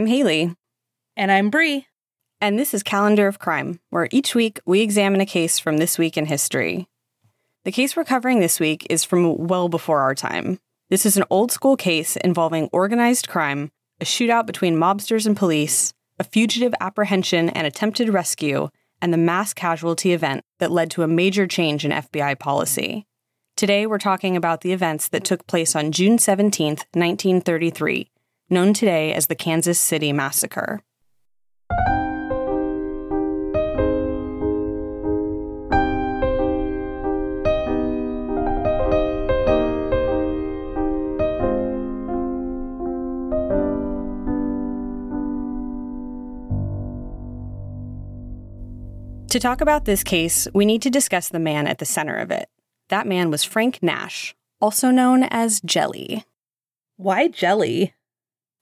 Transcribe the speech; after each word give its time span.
I'm 0.00 0.06
Haley. 0.06 0.56
And 1.14 1.30
I'm 1.30 1.50
Bree. 1.50 1.86
And 2.40 2.58
this 2.58 2.72
is 2.72 2.82
Calendar 2.82 3.28
of 3.28 3.38
Crime, 3.38 3.80
where 3.90 4.08
each 4.10 4.34
week 4.34 4.58
we 4.64 4.80
examine 4.80 5.20
a 5.20 5.26
case 5.26 5.58
from 5.58 5.76
this 5.76 5.98
week 5.98 6.16
in 6.16 6.24
history. 6.24 6.88
The 7.64 7.70
case 7.70 7.94
we're 7.94 8.04
covering 8.04 8.40
this 8.40 8.58
week 8.58 8.86
is 8.88 9.04
from 9.04 9.46
well 9.46 9.68
before 9.68 10.00
our 10.00 10.14
time. 10.14 10.58
This 10.88 11.04
is 11.04 11.18
an 11.18 11.24
old 11.28 11.52
school 11.52 11.76
case 11.76 12.16
involving 12.16 12.70
organized 12.72 13.28
crime, 13.28 13.72
a 14.00 14.06
shootout 14.06 14.46
between 14.46 14.78
mobsters 14.78 15.26
and 15.26 15.36
police, 15.36 15.92
a 16.18 16.24
fugitive 16.24 16.72
apprehension 16.80 17.50
and 17.50 17.66
attempted 17.66 18.08
rescue, 18.08 18.70
and 19.02 19.12
the 19.12 19.18
mass 19.18 19.52
casualty 19.52 20.14
event 20.14 20.46
that 20.60 20.72
led 20.72 20.90
to 20.92 21.02
a 21.02 21.08
major 21.08 21.46
change 21.46 21.84
in 21.84 21.90
FBI 21.90 22.38
policy. 22.38 23.04
Today, 23.54 23.86
we're 23.86 23.98
talking 23.98 24.34
about 24.34 24.62
the 24.62 24.72
events 24.72 25.08
that 25.08 25.24
took 25.24 25.46
place 25.46 25.76
on 25.76 25.92
June 25.92 26.16
17, 26.16 26.68
1933, 26.94 28.10
known 28.50 28.74
today 28.74 29.14
as 29.14 29.28
the 29.28 29.34
Kansas 29.34 29.78
City 29.78 30.12
Massacre. 30.12 30.80
To 49.30 49.38
talk 49.38 49.60
about 49.60 49.84
this 49.84 50.02
case, 50.02 50.48
we 50.52 50.66
need 50.66 50.82
to 50.82 50.90
discuss 50.90 51.28
the 51.28 51.38
man 51.38 51.68
at 51.68 51.78
the 51.78 51.84
center 51.84 52.16
of 52.16 52.32
it. 52.32 52.48
That 52.88 53.06
man 53.06 53.30
was 53.30 53.44
Frank 53.44 53.80
Nash, 53.80 54.34
also 54.60 54.90
known 54.90 55.22
as 55.22 55.60
Jelly. 55.60 56.24
Why 56.96 57.28
Jelly? 57.28 57.94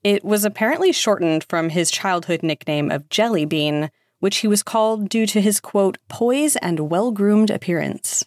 It 0.05 0.25
was 0.25 0.45
apparently 0.45 0.93
shortened 0.93 1.45
from 1.45 1.71
his 1.71 1.91
childhood 1.91 2.43
nickname 2.43 2.91
of 2.91 3.09
Jelly 3.09 3.45
Bean, 3.45 3.91
which 4.21 4.39
he 4.39 4.49
was 4.49 4.63
called 4.63 5.09
due 5.09 5.27
to 5.27 5.41
his 5.41 5.61
quote, 5.61 5.99
poise 6.09 6.57
and 6.57 6.91
well 6.91 7.11
groomed 7.11 7.51
appearance. 7.51 8.25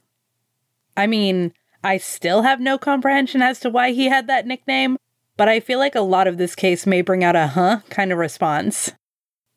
I 0.96 1.08
mean, 1.08 1.54
I 1.84 1.98
still 1.98 2.42
have 2.44 2.60
no 2.60 2.78
comprehension 2.78 3.42
as 3.42 3.60
to 3.62 3.70
why 3.70 3.92
he 3.92 4.06
had 4.06 4.28
that 4.28 4.46
nickname, 4.46 4.98
but 5.38 5.50
I 5.50 5.60
feel 5.60 5.80
like 5.80 5.96
a 5.96 6.02
lot 6.02 6.28
of 6.28 6.38
this 6.38 6.56
case 6.56 6.86
may 6.86 7.02
bring 7.02 7.24
out 7.24 7.36
a 7.36 7.48
huh 7.48 7.80
kind 7.90 8.12
of 8.12 8.18
response. 8.18 8.92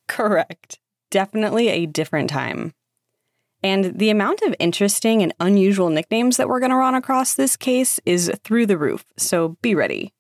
Correct 0.07 0.79
definitely 1.15 1.69
a 1.69 1.87
different 1.87 2.29
time. 2.29 2.73
And 3.63 3.97
the 4.01 4.11
amount 4.11 4.43
of 4.43 4.57
interesting 4.59 5.23
and 5.23 5.33
unusual 5.39 5.89
nicknames 5.89 6.37
that 6.37 6.49
we're 6.49 6.59
going 6.59 6.71
to 6.71 6.77
run 6.77 6.97
across 6.97 7.35
this 7.35 7.57
case 7.57 8.01
is 8.05 8.33
through 8.43 8.67
the 8.67 8.77
roof, 8.77 9.05
so 9.17 9.57
be 9.63 9.77
ready. 9.77 10.13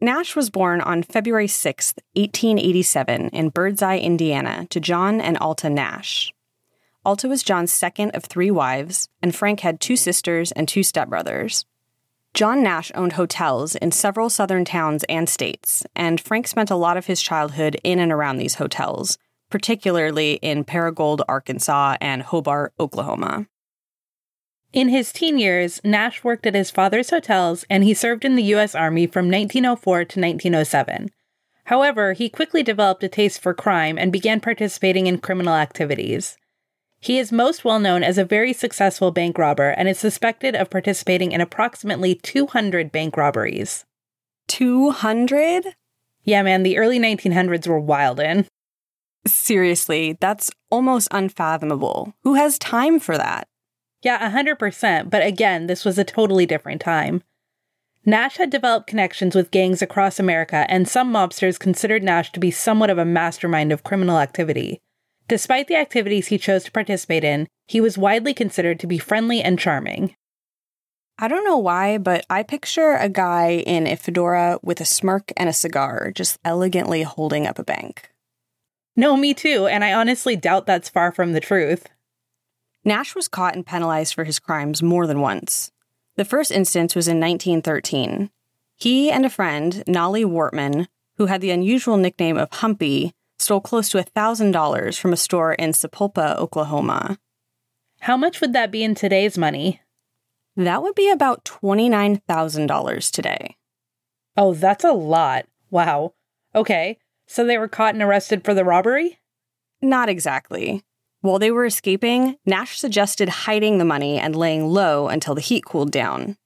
Nash 0.00 0.36
was 0.36 0.48
born 0.48 0.80
on 0.80 1.02
February 1.02 1.48
6, 1.48 1.94
1887, 2.14 3.30
in 3.30 3.48
Birdseye, 3.48 3.98
Indiana, 3.98 4.64
to 4.70 4.78
John 4.78 5.20
and 5.20 5.36
Alta 5.38 5.68
Nash. 5.68 6.32
Alta 7.04 7.26
was 7.26 7.42
John's 7.42 7.72
second 7.72 8.12
of 8.12 8.22
three 8.24 8.52
wives, 8.52 9.08
and 9.20 9.34
Frank 9.34 9.58
had 9.60 9.80
two 9.80 9.96
sisters 9.96 10.52
and 10.52 10.68
two 10.68 10.80
stepbrothers. 10.80 11.64
John 12.32 12.62
Nash 12.62 12.92
owned 12.94 13.14
hotels 13.14 13.74
in 13.74 13.90
several 13.90 14.30
southern 14.30 14.64
towns 14.64 15.02
and 15.08 15.28
states, 15.28 15.84
and 15.96 16.20
Frank 16.20 16.46
spent 16.46 16.70
a 16.70 16.76
lot 16.76 16.96
of 16.96 17.06
his 17.06 17.20
childhood 17.20 17.76
in 17.82 17.98
and 17.98 18.12
around 18.12 18.36
these 18.36 18.54
hotels, 18.54 19.18
particularly 19.50 20.34
in 20.34 20.64
Paragould, 20.64 21.22
Arkansas, 21.26 21.96
and 22.00 22.22
Hobart, 22.22 22.72
Oklahoma. 22.78 23.48
In 24.72 24.90
his 24.90 25.12
teen 25.12 25.38
years, 25.38 25.80
Nash 25.82 26.22
worked 26.22 26.46
at 26.46 26.54
his 26.54 26.70
father's 26.70 27.10
hotels 27.10 27.64
and 27.70 27.84
he 27.84 27.94
served 27.94 28.24
in 28.24 28.36
the 28.36 28.42
U.S. 28.44 28.74
Army 28.74 29.06
from 29.06 29.30
1904 29.30 29.98
to 29.98 30.20
1907. 30.20 31.10
However, 31.64 32.12
he 32.12 32.28
quickly 32.28 32.62
developed 32.62 33.02
a 33.02 33.08
taste 33.08 33.40
for 33.40 33.54
crime 33.54 33.98
and 33.98 34.12
began 34.12 34.40
participating 34.40 35.06
in 35.06 35.18
criminal 35.18 35.54
activities. 35.54 36.36
He 37.00 37.18
is 37.18 37.32
most 37.32 37.64
well 37.64 37.78
known 37.78 38.02
as 38.02 38.18
a 38.18 38.24
very 38.24 38.52
successful 38.52 39.10
bank 39.10 39.38
robber 39.38 39.70
and 39.70 39.88
is 39.88 39.98
suspected 39.98 40.54
of 40.54 40.70
participating 40.70 41.32
in 41.32 41.40
approximately 41.40 42.14
200 42.14 42.92
bank 42.92 43.16
robberies. 43.16 43.86
200? 44.48 45.74
Yeah, 46.24 46.42
man, 46.42 46.62
the 46.62 46.76
early 46.76 46.98
1900s 46.98 47.66
were 47.66 47.80
wild 47.80 48.20
in. 48.20 48.46
Seriously, 49.26 50.18
that's 50.20 50.50
almost 50.70 51.08
unfathomable. 51.10 52.14
Who 52.22 52.34
has 52.34 52.58
time 52.58 52.98
for 52.98 53.16
that? 53.16 53.47
Yeah, 54.02 54.30
100%. 54.30 55.10
But 55.10 55.26
again, 55.26 55.66
this 55.66 55.84
was 55.84 55.98
a 55.98 56.04
totally 56.04 56.46
different 56.46 56.80
time. 56.80 57.22
Nash 58.04 58.36
had 58.36 58.50
developed 58.50 58.86
connections 58.86 59.34
with 59.34 59.50
gangs 59.50 59.82
across 59.82 60.18
America, 60.18 60.64
and 60.68 60.88
some 60.88 61.12
mobsters 61.12 61.58
considered 61.58 62.02
Nash 62.02 62.32
to 62.32 62.40
be 62.40 62.50
somewhat 62.50 62.90
of 62.90 62.98
a 62.98 63.04
mastermind 63.04 63.72
of 63.72 63.84
criminal 63.84 64.18
activity. 64.18 64.80
Despite 65.26 65.68
the 65.68 65.76
activities 65.76 66.28
he 66.28 66.38
chose 66.38 66.64
to 66.64 66.72
participate 66.72 67.22
in, 67.22 67.48
he 67.66 67.80
was 67.82 67.98
widely 67.98 68.32
considered 68.32 68.80
to 68.80 68.86
be 68.86 68.96
friendly 68.96 69.42
and 69.42 69.58
charming. 69.58 70.14
I 71.18 71.28
don't 71.28 71.44
know 71.44 71.58
why, 71.58 71.98
but 71.98 72.24
I 72.30 72.44
picture 72.44 72.94
a 72.94 73.08
guy 73.08 73.62
in 73.66 73.86
a 73.86 73.96
fedora 73.96 74.58
with 74.62 74.80
a 74.80 74.86
smirk 74.86 75.32
and 75.36 75.48
a 75.48 75.52
cigar, 75.52 76.12
just 76.14 76.38
elegantly 76.44 77.02
holding 77.02 77.46
up 77.46 77.58
a 77.58 77.64
bank. 77.64 78.10
No, 78.96 79.16
me 79.16 79.34
too, 79.34 79.66
and 79.66 79.84
I 79.84 79.92
honestly 79.92 80.36
doubt 80.36 80.66
that's 80.66 80.88
far 80.88 81.12
from 81.12 81.32
the 81.32 81.40
truth. 81.40 81.88
Nash 82.88 83.14
was 83.14 83.28
caught 83.28 83.54
and 83.54 83.66
penalized 83.66 84.14
for 84.14 84.24
his 84.24 84.38
crimes 84.38 84.82
more 84.82 85.06
than 85.06 85.20
once. 85.20 85.70
The 86.16 86.24
first 86.24 86.50
instance 86.50 86.94
was 86.94 87.06
in 87.06 87.20
1913. 87.20 88.30
He 88.76 89.10
and 89.10 89.26
a 89.26 89.30
friend, 89.30 89.84
Nolly 89.86 90.24
Wortman, 90.24 90.86
who 91.18 91.26
had 91.26 91.42
the 91.42 91.50
unusual 91.50 91.98
nickname 91.98 92.38
of 92.38 92.50
Humpy, 92.50 93.12
stole 93.38 93.60
close 93.60 93.90
to 93.90 94.02
$1,000 94.02 94.98
from 94.98 95.12
a 95.12 95.18
store 95.18 95.52
in 95.52 95.72
Sapulpa, 95.72 96.36
Oklahoma. 96.38 97.18
How 98.00 98.16
much 98.16 98.40
would 98.40 98.54
that 98.54 98.70
be 98.70 98.82
in 98.82 98.94
today's 98.94 99.36
money? 99.36 99.82
That 100.56 100.82
would 100.82 100.94
be 100.94 101.10
about 101.10 101.44
$29,000 101.44 103.10
today. 103.10 103.56
Oh, 104.34 104.54
that's 104.54 104.84
a 104.84 104.92
lot. 104.92 105.44
Wow. 105.70 106.14
Okay. 106.54 106.96
So 107.26 107.44
they 107.44 107.58
were 107.58 107.68
caught 107.68 107.92
and 107.92 108.02
arrested 108.02 108.46
for 108.46 108.54
the 108.54 108.64
robbery? 108.64 109.18
Not 109.82 110.08
exactly. 110.08 110.84
While 111.28 111.38
they 111.38 111.50
were 111.50 111.66
escaping, 111.66 112.38
Nash 112.46 112.78
suggested 112.78 113.28
hiding 113.28 113.76
the 113.76 113.84
money 113.84 114.18
and 114.18 114.34
laying 114.34 114.66
low 114.66 115.08
until 115.08 115.34
the 115.34 115.42
heat 115.42 115.62
cooled 115.66 115.90
down. 115.90 116.38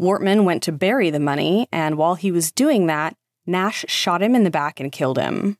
Wortman 0.00 0.44
went 0.44 0.62
to 0.62 0.72
bury 0.72 1.10
the 1.10 1.20
money, 1.20 1.68
and 1.70 1.98
while 1.98 2.14
he 2.14 2.32
was 2.32 2.50
doing 2.50 2.86
that, 2.86 3.14
Nash 3.44 3.84
shot 3.86 4.22
him 4.22 4.34
in 4.34 4.44
the 4.44 4.50
back 4.50 4.80
and 4.80 4.90
killed 4.90 5.18
him. 5.18 5.58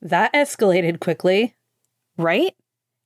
That 0.00 0.32
escalated 0.32 0.98
quickly. 0.98 1.56
Right? 2.16 2.54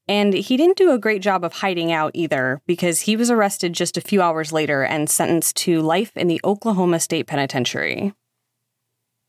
And 0.06 0.32
he 0.32 0.56
didn't 0.56 0.76
do 0.76 0.92
a 0.92 0.98
great 0.98 1.22
job 1.22 1.44
of 1.44 1.54
hiding 1.54 1.90
out 1.90 2.12
either, 2.14 2.62
because 2.64 3.00
he 3.00 3.16
was 3.16 3.32
arrested 3.32 3.72
just 3.72 3.96
a 3.96 4.00
few 4.00 4.22
hours 4.22 4.52
later 4.52 4.84
and 4.84 5.10
sentenced 5.10 5.56
to 5.56 5.82
life 5.82 6.16
in 6.16 6.28
the 6.28 6.40
Oklahoma 6.44 7.00
State 7.00 7.26
Penitentiary. 7.26 8.14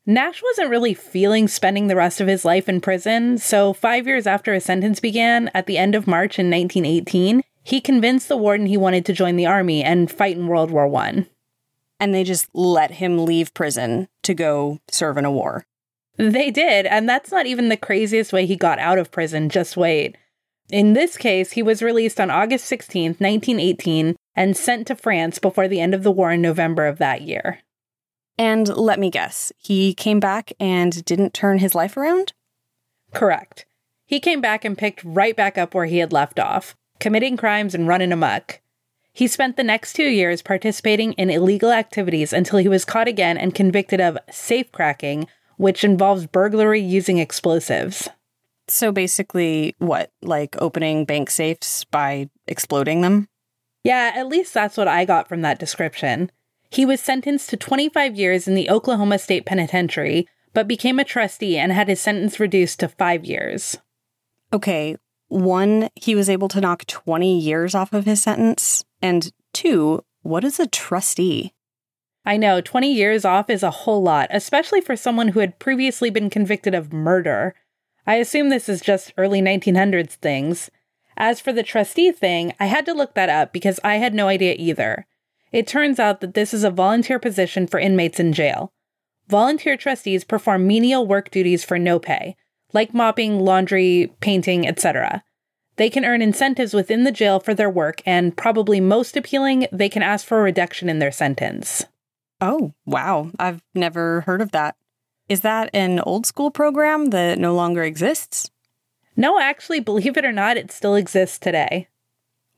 Nash 0.04 0.42
wasn't 0.42 0.70
really 0.70 0.94
feeling 0.94 1.46
spending 1.46 1.86
the 1.86 1.94
rest 1.94 2.20
of 2.20 2.26
his 2.26 2.44
life 2.44 2.68
in 2.68 2.80
prison, 2.80 3.38
so 3.38 3.72
five 3.72 4.06
years 4.06 4.26
after 4.26 4.52
his 4.52 4.64
sentence 4.64 4.98
began, 4.98 5.48
at 5.54 5.66
the 5.66 5.78
end 5.78 5.94
of 5.94 6.08
March 6.08 6.40
in 6.40 6.50
1918, 6.50 7.42
he 7.62 7.80
convinced 7.80 8.28
the 8.28 8.36
warden 8.36 8.66
he 8.66 8.76
wanted 8.76 9.06
to 9.06 9.12
join 9.12 9.36
the 9.36 9.46
army 9.46 9.84
and 9.84 10.10
fight 10.10 10.36
in 10.36 10.48
World 10.48 10.72
War 10.72 10.92
I. 10.96 11.26
And 12.00 12.12
they 12.12 12.24
just 12.24 12.48
let 12.52 12.90
him 12.90 13.24
leave 13.24 13.54
prison 13.54 14.08
to 14.24 14.34
go 14.34 14.80
serve 14.90 15.16
in 15.18 15.24
a 15.24 15.30
war. 15.30 15.64
They 16.16 16.50
did, 16.50 16.84
and 16.86 17.08
that's 17.08 17.30
not 17.30 17.46
even 17.46 17.68
the 17.68 17.76
craziest 17.76 18.32
way 18.32 18.44
he 18.44 18.56
got 18.56 18.80
out 18.80 18.98
of 18.98 19.12
prison, 19.12 19.48
just 19.48 19.76
wait. 19.76 20.16
In 20.68 20.94
this 20.94 21.16
case, 21.16 21.52
he 21.52 21.62
was 21.62 21.80
released 21.80 22.20
on 22.20 22.28
August 22.28 22.64
16, 22.64 23.16
1918, 23.20 24.16
and 24.34 24.56
sent 24.56 24.88
to 24.88 24.96
France 24.96 25.38
before 25.38 25.68
the 25.68 25.80
end 25.80 25.94
of 25.94 26.02
the 26.02 26.10
war 26.10 26.32
in 26.32 26.42
November 26.42 26.86
of 26.86 26.98
that 26.98 27.22
year. 27.22 27.60
And 28.38 28.68
let 28.68 28.98
me 28.98 29.10
guess, 29.10 29.52
he 29.58 29.94
came 29.94 30.20
back 30.20 30.52
and 30.58 31.04
didn't 31.04 31.34
turn 31.34 31.58
his 31.58 31.74
life 31.74 31.96
around? 31.96 32.32
Correct. 33.12 33.66
He 34.06 34.20
came 34.20 34.40
back 34.40 34.64
and 34.64 34.76
picked 34.76 35.04
right 35.04 35.36
back 35.36 35.56
up 35.56 35.74
where 35.74 35.86
he 35.86 35.98
had 35.98 36.12
left 36.12 36.38
off, 36.38 36.74
committing 36.98 37.36
crimes 37.36 37.74
and 37.74 37.86
running 37.86 38.12
amuck. 38.12 38.60
He 39.12 39.26
spent 39.26 39.56
the 39.56 39.62
next 39.62 39.92
two 39.92 40.08
years 40.08 40.40
participating 40.40 41.12
in 41.14 41.28
illegal 41.28 41.70
activities 41.70 42.32
until 42.32 42.58
he 42.58 42.68
was 42.68 42.86
caught 42.86 43.08
again 43.08 43.36
and 43.36 43.54
convicted 43.54 44.00
of 44.00 44.18
safecracking, 44.30 45.26
which 45.58 45.84
involves 45.84 46.26
burglary 46.26 46.80
using 46.80 47.18
explosives. 47.18 48.08
So 48.68 48.90
basically, 48.90 49.74
what? 49.78 50.10
Like 50.22 50.56
opening 50.60 51.04
bank 51.04 51.28
safes 51.30 51.84
by 51.84 52.30
exploding 52.46 53.02
them? 53.02 53.28
Yeah, 53.84 54.12
at 54.14 54.28
least 54.28 54.54
that's 54.54 54.76
what 54.78 54.88
I 54.88 55.04
got 55.04 55.28
from 55.28 55.42
that 55.42 55.58
description. 55.58 56.30
He 56.72 56.86
was 56.86 57.00
sentenced 57.00 57.50
to 57.50 57.58
25 57.58 58.16
years 58.16 58.48
in 58.48 58.54
the 58.54 58.70
Oklahoma 58.70 59.18
State 59.18 59.44
Penitentiary, 59.44 60.26
but 60.54 60.66
became 60.66 60.98
a 60.98 61.04
trustee 61.04 61.58
and 61.58 61.70
had 61.70 61.88
his 61.88 62.00
sentence 62.00 62.40
reduced 62.40 62.80
to 62.80 62.88
five 62.88 63.26
years. 63.26 63.76
Okay, 64.54 64.96
one, 65.28 65.90
he 65.96 66.14
was 66.14 66.30
able 66.30 66.48
to 66.48 66.62
knock 66.62 66.86
20 66.86 67.38
years 67.38 67.74
off 67.74 67.92
of 67.92 68.06
his 68.06 68.22
sentence. 68.22 68.84
And 69.02 69.32
two, 69.52 70.02
what 70.22 70.44
is 70.44 70.58
a 70.58 70.66
trustee? 70.66 71.52
I 72.24 72.38
know, 72.38 72.62
20 72.62 72.90
years 72.90 73.26
off 73.26 73.50
is 73.50 73.62
a 73.62 73.70
whole 73.70 74.02
lot, 74.02 74.28
especially 74.30 74.80
for 74.80 74.96
someone 74.96 75.28
who 75.28 75.40
had 75.40 75.58
previously 75.58 76.08
been 76.08 76.30
convicted 76.30 76.74
of 76.74 76.92
murder. 76.92 77.54
I 78.06 78.14
assume 78.14 78.48
this 78.48 78.70
is 78.70 78.80
just 78.80 79.12
early 79.18 79.42
1900s 79.42 80.12
things. 80.12 80.70
As 81.18 81.38
for 81.38 81.52
the 81.52 81.62
trustee 81.62 82.12
thing, 82.12 82.54
I 82.58 82.66
had 82.66 82.86
to 82.86 82.94
look 82.94 83.14
that 83.14 83.28
up 83.28 83.52
because 83.52 83.78
I 83.84 83.96
had 83.96 84.14
no 84.14 84.28
idea 84.28 84.54
either. 84.58 85.06
It 85.52 85.66
turns 85.66 85.98
out 86.00 86.20
that 86.20 86.34
this 86.34 86.54
is 86.54 86.64
a 86.64 86.70
volunteer 86.70 87.18
position 87.18 87.66
for 87.66 87.78
inmates 87.78 88.18
in 88.18 88.32
jail. 88.32 88.72
Volunteer 89.28 89.76
trustees 89.76 90.24
perform 90.24 90.66
menial 90.66 91.06
work 91.06 91.30
duties 91.30 91.64
for 91.64 91.78
no 91.78 91.98
pay, 91.98 92.36
like 92.72 92.94
mopping, 92.94 93.40
laundry, 93.40 94.12
painting, 94.20 94.66
etc. 94.66 95.22
They 95.76 95.90
can 95.90 96.04
earn 96.04 96.22
incentives 96.22 96.74
within 96.74 97.04
the 97.04 97.12
jail 97.12 97.38
for 97.40 97.54
their 97.54 97.70
work, 97.70 98.02
and 98.04 98.36
probably 98.36 98.80
most 98.80 99.16
appealing, 99.16 99.66
they 99.72 99.88
can 99.88 100.02
ask 100.02 100.26
for 100.26 100.40
a 100.40 100.42
reduction 100.42 100.88
in 100.88 100.98
their 100.98 101.12
sentence. 101.12 101.84
Oh, 102.40 102.74
wow. 102.84 103.30
I've 103.38 103.62
never 103.74 104.22
heard 104.22 104.40
of 104.42 104.52
that. 104.52 104.76
Is 105.28 105.42
that 105.42 105.70
an 105.72 106.00
old 106.00 106.26
school 106.26 106.50
program 106.50 107.06
that 107.06 107.38
no 107.38 107.54
longer 107.54 107.84
exists? 107.84 108.50
No, 109.16 109.38
actually, 109.38 109.80
believe 109.80 110.16
it 110.16 110.24
or 110.24 110.32
not, 110.32 110.56
it 110.56 110.72
still 110.72 110.94
exists 110.94 111.38
today. 111.38 111.88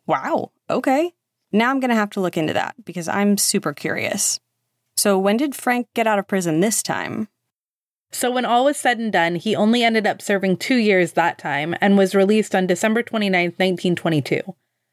Wow. 0.07 0.53
Okay. 0.71 1.13
Now 1.55 1.71
I'm 1.71 1.79
going 1.79 1.91
to 1.91 1.95
have 1.95 2.11
to 2.11 2.21
look 2.21 2.37
into 2.37 2.53
that 2.53 2.75
because 2.85 3.07
I'm 3.07 3.39
super 3.39 3.73
curious. 3.73 4.41
So, 4.97 5.17
when 5.17 5.37
did 5.37 5.55
Frank 5.55 5.87
get 5.95 6.09
out 6.09 6.19
of 6.19 6.27
prison 6.27 6.59
this 6.59 6.83
time? 6.83 7.29
So, 8.11 8.29
when 8.29 8.45
all 8.45 8.65
was 8.65 8.77
said 8.77 8.99
and 8.99 9.13
done, 9.13 9.37
he 9.37 9.55
only 9.55 9.85
ended 9.85 10.05
up 10.05 10.21
serving 10.21 10.57
two 10.57 10.75
years 10.77 11.13
that 11.13 11.39
time 11.39 11.77
and 11.81 11.97
was 11.97 12.13
released 12.13 12.57
on 12.57 12.67
December 12.67 13.05
29, 13.05 13.45
1922. 13.47 14.41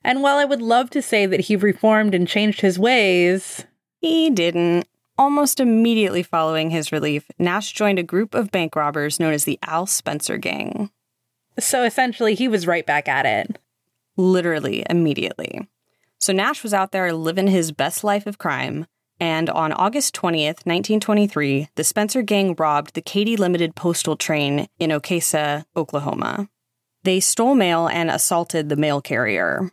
And 0.03 0.21
while 0.21 0.37
I 0.37 0.45
would 0.45 0.61
love 0.61 0.91
to 0.91 1.01
say 1.01 1.25
that 1.25 1.41
he 1.41 1.55
reformed 1.55 2.13
and 2.13 2.27
changed 2.27 2.61
his 2.61 2.77
ways, 2.77 3.65
he 3.99 4.29
didn't. 4.29 4.87
Almost 5.17 5.59
immediately 5.59 6.21
following 6.21 6.69
his 6.69 6.91
relief, 6.91 7.25
Nash 7.39 7.73
joined 7.73 7.97
a 7.97 8.03
group 8.03 8.35
of 8.35 8.51
bank 8.51 8.75
robbers 8.75 9.19
known 9.19 9.33
as 9.33 9.45
the 9.45 9.57
Al 9.63 9.87
Spencer 9.87 10.37
Gang. 10.37 10.91
So 11.59 11.83
essentially, 11.83 12.35
he 12.35 12.47
was 12.47 12.67
right 12.67 12.85
back 12.85 13.07
at 13.07 13.25
it. 13.25 13.57
Literally, 14.15 14.85
immediately. 14.87 15.67
So 16.21 16.33
Nash 16.33 16.61
was 16.61 16.73
out 16.73 16.91
there 16.91 17.11
living 17.13 17.47
his 17.47 17.71
best 17.71 18.03
life 18.03 18.27
of 18.27 18.37
crime, 18.37 18.85
and 19.19 19.49
on 19.49 19.73
August 19.73 20.15
20th, 20.15 20.65
1923, 20.67 21.69
the 21.75 21.83
Spencer 21.83 22.21
gang 22.21 22.53
robbed 22.59 22.93
the 22.93 23.01
Katy 23.01 23.37
Limited 23.37 23.75
postal 23.75 24.15
train 24.15 24.67
in 24.77 24.91
Okesa, 24.91 25.65
Oklahoma. 25.75 26.47
They 27.03 27.19
stole 27.19 27.55
mail 27.55 27.87
and 27.87 28.11
assaulted 28.11 28.69
the 28.69 28.75
mail 28.75 29.01
carrier. 29.01 29.71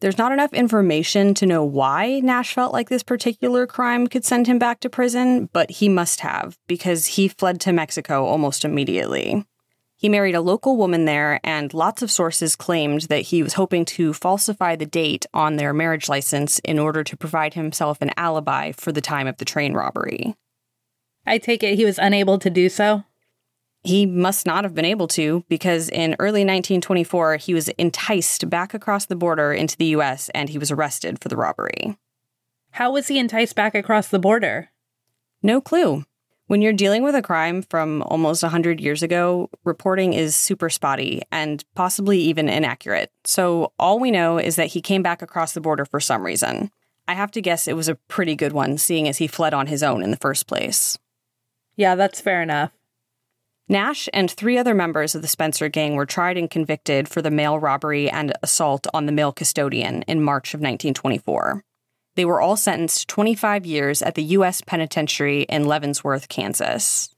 There's 0.00 0.16
not 0.16 0.30
enough 0.30 0.54
information 0.54 1.34
to 1.34 1.46
know 1.46 1.64
why 1.64 2.20
Nash 2.20 2.54
felt 2.54 2.72
like 2.72 2.88
this 2.88 3.02
particular 3.02 3.66
crime 3.66 4.06
could 4.06 4.24
send 4.24 4.46
him 4.46 4.60
back 4.60 4.78
to 4.80 4.88
prison, 4.88 5.50
but 5.52 5.72
he 5.72 5.88
must 5.88 6.20
have, 6.20 6.56
because 6.68 7.06
he 7.06 7.26
fled 7.26 7.60
to 7.62 7.72
Mexico 7.72 8.24
almost 8.24 8.64
immediately. 8.64 9.44
He 10.00 10.08
married 10.08 10.34
a 10.34 10.40
local 10.40 10.78
woman 10.78 11.04
there, 11.04 11.40
and 11.44 11.74
lots 11.74 12.00
of 12.00 12.10
sources 12.10 12.56
claimed 12.56 13.02
that 13.02 13.20
he 13.20 13.42
was 13.42 13.52
hoping 13.52 13.84
to 13.84 14.14
falsify 14.14 14.74
the 14.74 14.86
date 14.86 15.26
on 15.34 15.56
their 15.56 15.74
marriage 15.74 16.08
license 16.08 16.58
in 16.60 16.78
order 16.78 17.04
to 17.04 17.18
provide 17.18 17.52
himself 17.52 18.00
an 18.00 18.10
alibi 18.16 18.72
for 18.72 18.92
the 18.92 19.02
time 19.02 19.26
of 19.26 19.36
the 19.36 19.44
train 19.44 19.74
robbery. 19.74 20.34
I 21.26 21.36
take 21.36 21.62
it 21.62 21.76
he 21.76 21.84
was 21.84 21.98
unable 21.98 22.38
to 22.38 22.48
do 22.48 22.70
so? 22.70 23.04
He 23.82 24.06
must 24.06 24.46
not 24.46 24.64
have 24.64 24.74
been 24.74 24.86
able 24.86 25.06
to, 25.08 25.44
because 25.50 25.90
in 25.90 26.16
early 26.18 26.46
1924, 26.46 27.36
he 27.36 27.52
was 27.52 27.68
enticed 27.68 28.48
back 28.48 28.72
across 28.72 29.04
the 29.04 29.16
border 29.16 29.52
into 29.52 29.76
the 29.76 29.92
US 29.96 30.30
and 30.30 30.48
he 30.48 30.56
was 30.56 30.70
arrested 30.70 31.18
for 31.20 31.28
the 31.28 31.36
robbery. 31.36 31.98
How 32.70 32.90
was 32.90 33.08
he 33.08 33.18
enticed 33.18 33.54
back 33.54 33.74
across 33.74 34.08
the 34.08 34.18
border? 34.18 34.70
No 35.42 35.60
clue. 35.60 36.06
When 36.50 36.62
you're 36.62 36.72
dealing 36.72 37.04
with 37.04 37.14
a 37.14 37.22
crime 37.22 37.62
from 37.62 38.02
almost 38.02 38.42
100 38.42 38.80
years 38.80 39.04
ago, 39.04 39.48
reporting 39.62 40.14
is 40.14 40.34
super 40.34 40.68
spotty 40.68 41.22
and 41.30 41.64
possibly 41.76 42.18
even 42.22 42.48
inaccurate. 42.48 43.12
So 43.24 43.72
all 43.78 44.00
we 44.00 44.10
know 44.10 44.36
is 44.36 44.56
that 44.56 44.66
he 44.66 44.82
came 44.82 45.00
back 45.00 45.22
across 45.22 45.52
the 45.52 45.60
border 45.60 45.84
for 45.84 46.00
some 46.00 46.26
reason. 46.26 46.72
I 47.06 47.14
have 47.14 47.30
to 47.30 47.40
guess 47.40 47.68
it 47.68 47.76
was 47.76 47.88
a 47.88 47.94
pretty 48.08 48.34
good 48.34 48.50
one, 48.50 48.78
seeing 48.78 49.06
as 49.06 49.18
he 49.18 49.28
fled 49.28 49.54
on 49.54 49.68
his 49.68 49.84
own 49.84 50.02
in 50.02 50.10
the 50.10 50.16
first 50.16 50.48
place. 50.48 50.98
Yeah, 51.76 51.94
that's 51.94 52.20
fair 52.20 52.42
enough. 52.42 52.72
Nash 53.68 54.08
and 54.12 54.28
three 54.28 54.58
other 54.58 54.74
members 54.74 55.14
of 55.14 55.22
the 55.22 55.28
Spencer 55.28 55.68
gang 55.68 55.94
were 55.94 56.04
tried 56.04 56.36
and 56.36 56.50
convicted 56.50 57.08
for 57.08 57.22
the 57.22 57.30
mail 57.30 57.60
robbery 57.60 58.10
and 58.10 58.32
assault 58.42 58.88
on 58.92 59.06
the 59.06 59.12
mail 59.12 59.30
custodian 59.30 60.02
in 60.08 60.20
March 60.20 60.52
of 60.52 60.58
1924. 60.58 61.62
They 62.14 62.24
were 62.24 62.40
all 62.40 62.56
sentenced 62.56 63.00
to 63.00 63.06
25 63.06 63.64
years 63.66 64.02
at 64.02 64.14
the 64.14 64.22
U.S. 64.22 64.60
Penitentiary 64.60 65.42
in 65.42 65.64
Leavenworth, 65.64 66.28
Kansas. 66.28 67.14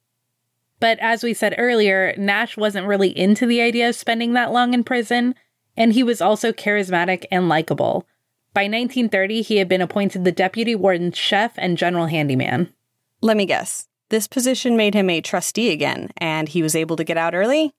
But 0.81 0.99
as 1.01 1.23
we 1.23 1.33
said 1.33 1.55
earlier, 1.59 2.15
Nash 2.19 2.57
wasn't 2.57 2.87
really 2.87 3.17
into 3.17 3.47
the 3.47 3.61
idea 3.61 3.89
of 3.89 3.95
spending 3.95 4.33
that 4.33 4.53
long 4.53 4.75
in 4.75 4.85
prison, 4.85 5.35
and 5.77 5.93
he 5.93 6.03
was 6.03 6.21
also 6.21 6.53
charismatic 6.53 7.25
and 7.31 7.49
likable. 7.49 8.07
By 8.55 8.63
1930, 8.63 9.43
he 9.43 9.57
had 9.57 9.69
been 9.69 9.81
appointed 9.81 10.25
the 10.25 10.33
deputy 10.33 10.75
warden's 10.75 11.17
chef 11.17 11.53
and 11.57 11.79
general 11.79 12.07
handyman. 12.07 12.73
Let 13.21 13.37
me 13.37 13.47
guess. 13.47 13.87
This 14.11 14.27
position 14.27 14.77
made 14.77 14.95
him 14.95 15.09
a 15.09 15.23
trustee 15.23 15.71
again, 15.71 16.11
and 16.19 16.49
he 16.49 16.63
was 16.63 16.77
able 16.77 16.97
to 16.97 17.05
get 17.05 17.17
out 17.17 17.35
early? 17.35 17.73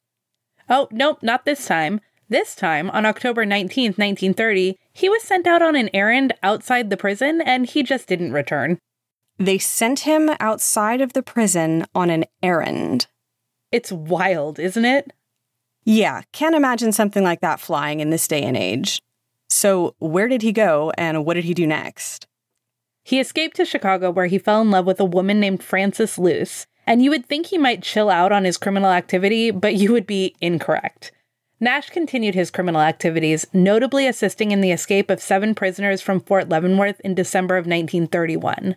Oh, 0.68 0.88
nope, 0.90 1.20
not 1.22 1.46
this 1.46 1.68
time. 1.68 2.02
This 2.34 2.56
time, 2.56 2.90
on 2.90 3.06
October 3.06 3.46
19th, 3.46 4.00
1930, 4.00 4.76
he 4.92 5.08
was 5.08 5.22
sent 5.22 5.46
out 5.46 5.62
on 5.62 5.76
an 5.76 5.92
errand 5.94 6.34
outside 6.42 6.90
the 6.90 6.98
prison 6.98 7.42
and 7.42 7.68
he 7.68 7.84
just 7.84 8.08
didn't 8.08 8.34
return. 8.34 8.80
They 9.38 9.60
sent 9.60 10.00
him 10.00 10.32
outside 10.40 11.00
of 11.00 11.14
the 11.14 11.22
prison 11.22 11.86
on 11.94 12.10
an 12.10 12.26
errand. 12.42 13.06
It's 13.72 13.92
wild, 13.92 14.58
isn't 14.58 14.84
it? 14.84 15.14
Yeah, 15.84 16.24
can't 16.32 16.56
imagine 16.56 16.92
something 16.92 17.24
like 17.24 17.42
that 17.42 17.60
flying 17.60 18.00
in 18.00 18.10
this 18.10 18.28
day 18.28 18.42
and 18.42 18.58
age. 18.58 19.00
So, 19.48 19.94
where 20.00 20.28
did 20.28 20.42
he 20.42 20.52
go 20.52 20.92
and 20.98 21.26
what 21.26 21.36
did 21.36 21.44
he 21.44 21.54
do 21.54 21.68
next? 21.68 22.26
He 23.04 23.20
escaped 23.20 23.58
to 23.58 23.64
Chicago 23.64 24.10
where 24.10 24.26
he 24.26 24.40
fell 24.40 24.60
in 24.60 24.72
love 24.72 24.88
with 24.88 25.00
a 25.00 25.06
woman 25.06 25.40
named 25.40 25.62
Frances 25.62 26.18
Luce. 26.18 26.66
And 26.88 27.04
you 27.04 27.12
would 27.12 27.28
think 27.28 27.46
he 27.46 27.60
might 27.60 27.84
chill 27.84 28.10
out 28.10 28.32
on 28.32 28.44
his 28.44 28.58
criminal 28.58 28.90
activity, 28.90 29.52
but 29.52 29.76
you 29.76 29.92
would 29.92 30.08
be 30.08 30.36
incorrect. 30.42 31.12
Nash 31.64 31.90
continued 31.92 32.36
his 32.36 32.52
criminal 32.52 32.82
activities, 32.82 33.46
notably 33.54 34.06
assisting 34.06 34.52
in 34.52 34.60
the 34.60 34.74
escape 34.74 35.10
of 35.10 35.22
seven 35.22 35.56
prisoners 35.56 36.02
from 36.02 36.20
Fort 36.20 36.50
Leavenworth 36.50 37.00
in 37.06 37.16
December 37.16 37.56
of 37.56 37.66
1931. 37.66 38.76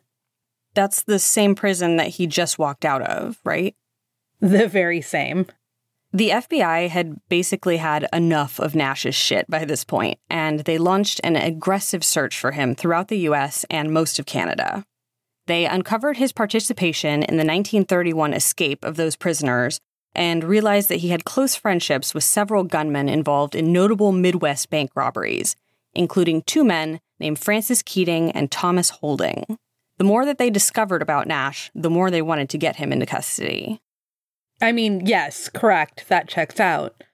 That's 0.72 1.02
the 1.02 1.18
same 1.18 1.56
prison 1.56 1.96
that 1.96 2.10
he 2.10 2.28
just 2.28 2.60
walked 2.60 2.84
out 2.84 3.02
of, 3.02 3.40
right? 3.42 3.74
The 4.38 4.68
very 4.68 5.00
same. 5.00 5.46
The 6.12 6.30
FBI 6.30 6.88
had 6.88 7.16
basically 7.28 7.78
had 7.78 8.06
enough 8.12 8.60
of 8.60 8.76
Nash's 8.76 9.16
shit 9.16 9.50
by 9.50 9.64
this 9.64 9.82
point, 9.82 10.20
and 10.30 10.60
they 10.60 10.78
launched 10.78 11.20
an 11.24 11.34
aggressive 11.34 12.04
search 12.04 12.38
for 12.38 12.52
him 12.52 12.76
throughout 12.76 13.08
the 13.08 13.26
US 13.30 13.64
and 13.68 13.92
most 13.92 14.20
of 14.20 14.26
Canada. 14.26 14.84
They 15.46 15.66
uncovered 15.66 16.18
his 16.18 16.32
participation 16.32 17.24
in 17.24 17.34
the 17.34 17.44
1931 17.44 18.32
escape 18.32 18.84
of 18.84 18.94
those 18.94 19.16
prisoners 19.16 19.80
and 20.16 20.42
realized 20.42 20.88
that 20.88 20.96
he 20.96 21.10
had 21.10 21.24
close 21.24 21.54
friendships 21.54 22.14
with 22.14 22.24
several 22.24 22.64
gunmen 22.64 23.08
involved 23.08 23.54
in 23.54 23.72
notable 23.72 24.12
Midwest 24.12 24.70
bank 24.70 24.90
robberies, 24.94 25.54
including 25.94 26.42
two 26.42 26.64
men 26.64 27.00
named 27.20 27.38
Francis 27.38 27.82
Keating 27.82 28.32
and 28.32 28.50
Thomas 28.50 28.90
Holden. 28.90 29.44
The 29.98 30.04
more 30.04 30.24
that 30.24 30.38
they 30.38 30.50
discovered 30.50 31.02
about 31.02 31.26
Nash, 31.26 31.70
the 31.74 31.90
more 31.90 32.10
they 32.10 32.22
wanted 32.22 32.48
to 32.50 32.58
get 32.58 32.76
him 32.76 32.92
into 32.92 33.06
custody. 33.06 33.80
I 34.60 34.72
mean, 34.72 35.04
yes, 35.04 35.50
correct, 35.50 36.08
that 36.08 36.28
checks 36.28 36.58
out. 36.58 37.04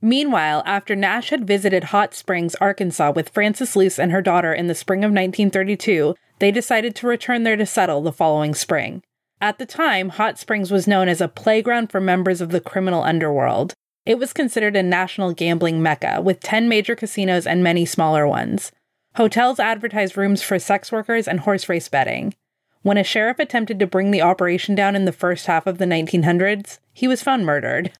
Meanwhile, 0.00 0.62
after 0.64 0.96
Nash 0.96 1.30
had 1.30 1.46
visited 1.46 1.84
Hot 1.84 2.14
Springs, 2.14 2.54
Arkansas 2.56 3.12
with 3.12 3.28
Frances 3.30 3.76
Luce 3.76 3.98
and 3.98 4.12
her 4.12 4.22
daughter 4.22 4.52
in 4.52 4.66
the 4.66 4.74
spring 4.74 5.00
of 5.00 5.10
1932, 5.10 6.14
they 6.38 6.50
decided 6.50 6.94
to 6.96 7.06
return 7.06 7.42
there 7.42 7.56
to 7.56 7.66
settle 7.66 8.00
the 8.00 8.12
following 8.12 8.54
spring. 8.54 9.02
At 9.40 9.58
the 9.58 9.66
time, 9.66 10.10
Hot 10.10 10.38
Springs 10.38 10.70
was 10.70 10.86
known 10.86 11.08
as 11.08 11.20
a 11.20 11.28
playground 11.28 11.90
for 11.90 12.00
members 12.00 12.40
of 12.40 12.50
the 12.50 12.60
criminal 12.60 13.02
underworld. 13.02 13.72
It 14.04 14.18
was 14.18 14.32
considered 14.34 14.76
a 14.76 14.82
national 14.82 15.32
gambling 15.32 15.82
mecca, 15.82 16.20
with 16.22 16.40
10 16.40 16.68
major 16.68 16.94
casinos 16.94 17.46
and 17.46 17.62
many 17.62 17.86
smaller 17.86 18.26
ones. 18.26 18.72
Hotels 19.16 19.58
advertised 19.58 20.16
rooms 20.16 20.42
for 20.42 20.58
sex 20.58 20.92
workers 20.92 21.26
and 21.26 21.40
horse 21.40 21.68
race 21.68 21.88
betting. 21.88 22.34
When 22.82 22.96
a 22.96 23.04
sheriff 23.04 23.38
attempted 23.38 23.78
to 23.78 23.86
bring 23.86 24.10
the 24.10 24.22
operation 24.22 24.74
down 24.74 24.94
in 24.94 25.04
the 25.04 25.12
first 25.12 25.46
half 25.46 25.66
of 25.66 25.78
the 25.78 25.84
1900s, 25.84 26.78
he 26.92 27.08
was 27.08 27.22
found 27.22 27.44
murdered. 27.44 27.92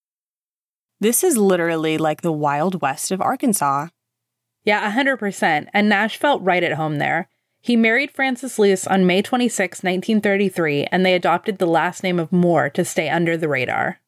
This 1.00 1.24
is 1.24 1.36
literally 1.36 1.96
like 1.96 2.20
the 2.20 2.32
Wild 2.32 2.82
West 2.82 3.10
of 3.10 3.22
Arkansas. 3.22 3.88
Yeah, 4.64 4.92
100%, 4.92 5.68
and 5.72 5.88
Nash 5.88 6.18
felt 6.18 6.42
right 6.42 6.62
at 6.62 6.74
home 6.74 6.98
there. 6.98 7.28
He 7.60 7.76
married 7.76 8.10
Frances 8.10 8.58
Luce 8.58 8.86
on 8.86 9.06
May 9.06 9.20
26, 9.20 9.82
1933, 9.82 10.84
and 10.84 11.04
they 11.04 11.14
adopted 11.14 11.58
the 11.58 11.66
last 11.66 12.02
name 12.02 12.18
of 12.18 12.32
Moore 12.32 12.70
to 12.70 12.84
stay 12.84 13.10
under 13.10 13.36
the 13.36 13.48
radar. 13.48 14.00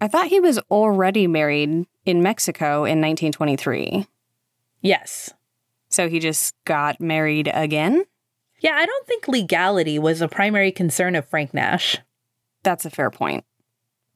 I 0.00 0.06
thought 0.06 0.28
he 0.28 0.38
was 0.38 0.60
already 0.70 1.26
married 1.26 1.86
in 2.06 2.22
Mexico 2.22 2.84
in 2.84 3.00
1923. 3.00 4.06
Yes. 4.80 5.34
So 5.88 6.08
he 6.08 6.20
just 6.20 6.54
got 6.64 7.00
married 7.00 7.50
again? 7.52 8.04
Yeah, 8.60 8.74
I 8.74 8.86
don't 8.86 9.06
think 9.06 9.26
legality 9.26 9.98
was 9.98 10.20
a 10.20 10.28
primary 10.28 10.70
concern 10.70 11.16
of 11.16 11.26
Frank 11.26 11.52
Nash. 11.52 11.98
That's 12.62 12.84
a 12.84 12.90
fair 12.90 13.10
point. 13.10 13.44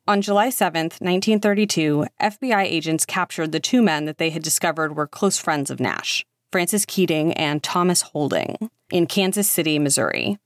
On 0.07 0.21
July 0.21 0.49
7th, 0.49 1.01
1932, 1.01 2.07
FBI 2.21 2.63
agents 2.65 3.07
captured 3.07 3.53
the 3.53 3.61
two 3.61 3.83
men 3.83 4.05
that 4.05 4.19
they 4.19 4.31
had 4.31 4.43
discovered 4.43 4.97
were 4.97 5.07
close 5.07 5.39
friends 5.39 5.71
of 5.71 5.79
Nash, 5.79 6.27
Francis 6.53 6.85
Keating 6.85 7.33
and 7.33 7.63
Thomas 7.63 8.03
Holden, 8.03 8.71
in 8.91 9.07
Kansas 9.07 9.49
City, 9.49 9.79
Missouri. 9.79 10.39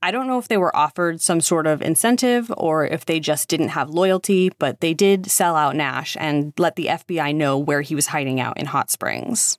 I 0.00 0.12
don't 0.12 0.28
know 0.28 0.38
if 0.38 0.46
they 0.46 0.56
were 0.56 0.74
offered 0.74 1.20
some 1.20 1.40
sort 1.40 1.66
of 1.66 1.82
incentive 1.82 2.52
or 2.56 2.86
if 2.86 3.04
they 3.04 3.18
just 3.18 3.48
didn't 3.48 3.70
have 3.70 3.90
loyalty, 3.90 4.52
but 4.58 4.80
they 4.80 4.94
did 4.94 5.28
sell 5.28 5.56
out 5.56 5.74
Nash 5.74 6.16
and 6.20 6.52
let 6.56 6.76
the 6.76 6.86
FBI 6.86 7.34
know 7.34 7.58
where 7.58 7.80
he 7.80 7.96
was 7.96 8.06
hiding 8.06 8.40
out 8.40 8.56
in 8.56 8.66
Hot 8.66 8.90
Springs. 8.90 9.58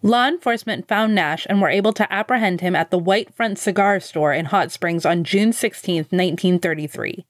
Law 0.00 0.26
enforcement 0.28 0.88
found 0.88 1.14
Nash 1.14 1.46
and 1.48 1.60
were 1.60 1.68
able 1.68 1.92
to 1.92 2.10
apprehend 2.12 2.62
him 2.62 2.74
at 2.74 2.90
the 2.90 2.98
White 2.98 3.34
Front 3.34 3.58
Cigar 3.58 4.00
Store 4.00 4.32
in 4.32 4.46
Hot 4.46 4.72
Springs 4.72 5.04
on 5.04 5.24
June 5.24 5.52
16, 5.52 5.96
1933. 6.10 7.26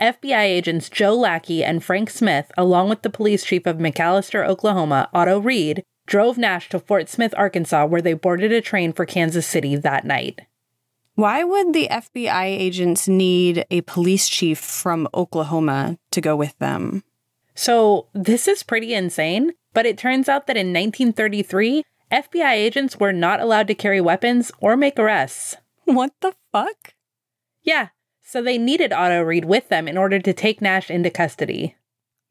FBI 0.00 0.42
agents 0.42 0.88
Joe 0.88 1.14
Lackey 1.14 1.62
and 1.62 1.82
Frank 1.82 2.10
Smith, 2.10 2.50
along 2.58 2.88
with 2.88 3.02
the 3.02 3.10
police 3.10 3.44
chief 3.44 3.66
of 3.66 3.76
McAlester, 3.76 4.46
Oklahoma, 4.46 5.08
Otto 5.12 5.38
Reed, 5.38 5.84
drove 6.06 6.38
Nash 6.38 6.68
to 6.70 6.78
Fort 6.78 7.08
Smith, 7.08 7.34
Arkansas, 7.36 7.86
where 7.86 8.02
they 8.02 8.14
boarded 8.14 8.52
a 8.52 8.60
train 8.60 8.92
for 8.92 9.06
Kansas 9.06 9.46
City 9.46 9.76
that 9.76 10.04
night. 10.04 10.42
Why 11.14 11.44
would 11.44 11.74
the 11.74 11.88
FBI 11.90 12.44
agents 12.44 13.06
need 13.06 13.66
a 13.70 13.82
police 13.82 14.28
chief 14.28 14.58
from 14.58 15.08
Oklahoma 15.14 15.98
to 16.10 16.20
go 16.20 16.34
with 16.34 16.58
them? 16.58 17.04
So, 17.54 18.08
this 18.14 18.48
is 18.48 18.62
pretty 18.62 18.94
insane, 18.94 19.52
but 19.74 19.84
it 19.84 19.98
turns 19.98 20.28
out 20.28 20.46
that 20.46 20.56
in 20.56 20.68
1933, 20.68 21.84
FBI 22.10 22.52
agents 22.52 22.98
were 22.98 23.12
not 23.12 23.40
allowed 23.40 23.66
to 23.68 23.74
carry 23.74 24.00
weapons 24.00 24.52
or 24.58 24.76
make 24.76 24.98
arrests. 24.98 25.56
What 25.84 26.12
the 26.20 26.34
fuck? 26.50 26.94
Yeah, 27.62 27.88
so 28.22 28.40
they 28.40 28.56
needed 28.56 28.92
Otto 28.92 29.20
Reed 29.22 29.44
with 29.44 29.68
them 29.68 29.86
in 29.86 29.98
order 29.98 30.18
to 30.18 30.32
take 30.32 30.62
Nash 30.62 30.90
into 30.90 31.10
custody. 31.10 31.76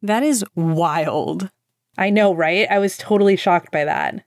That 0.01 0.24
is 0.24 0.44
wild. 0.56 1.51
I 1.98 2.10
know, 2.10 2.34
right? 2.34 2.68
I 2.70 2.80
was 2.80 2.98
totally 2.98 3.36
shocked 3.36 3.72
by 3.72 3.86
that. 3.86 4.24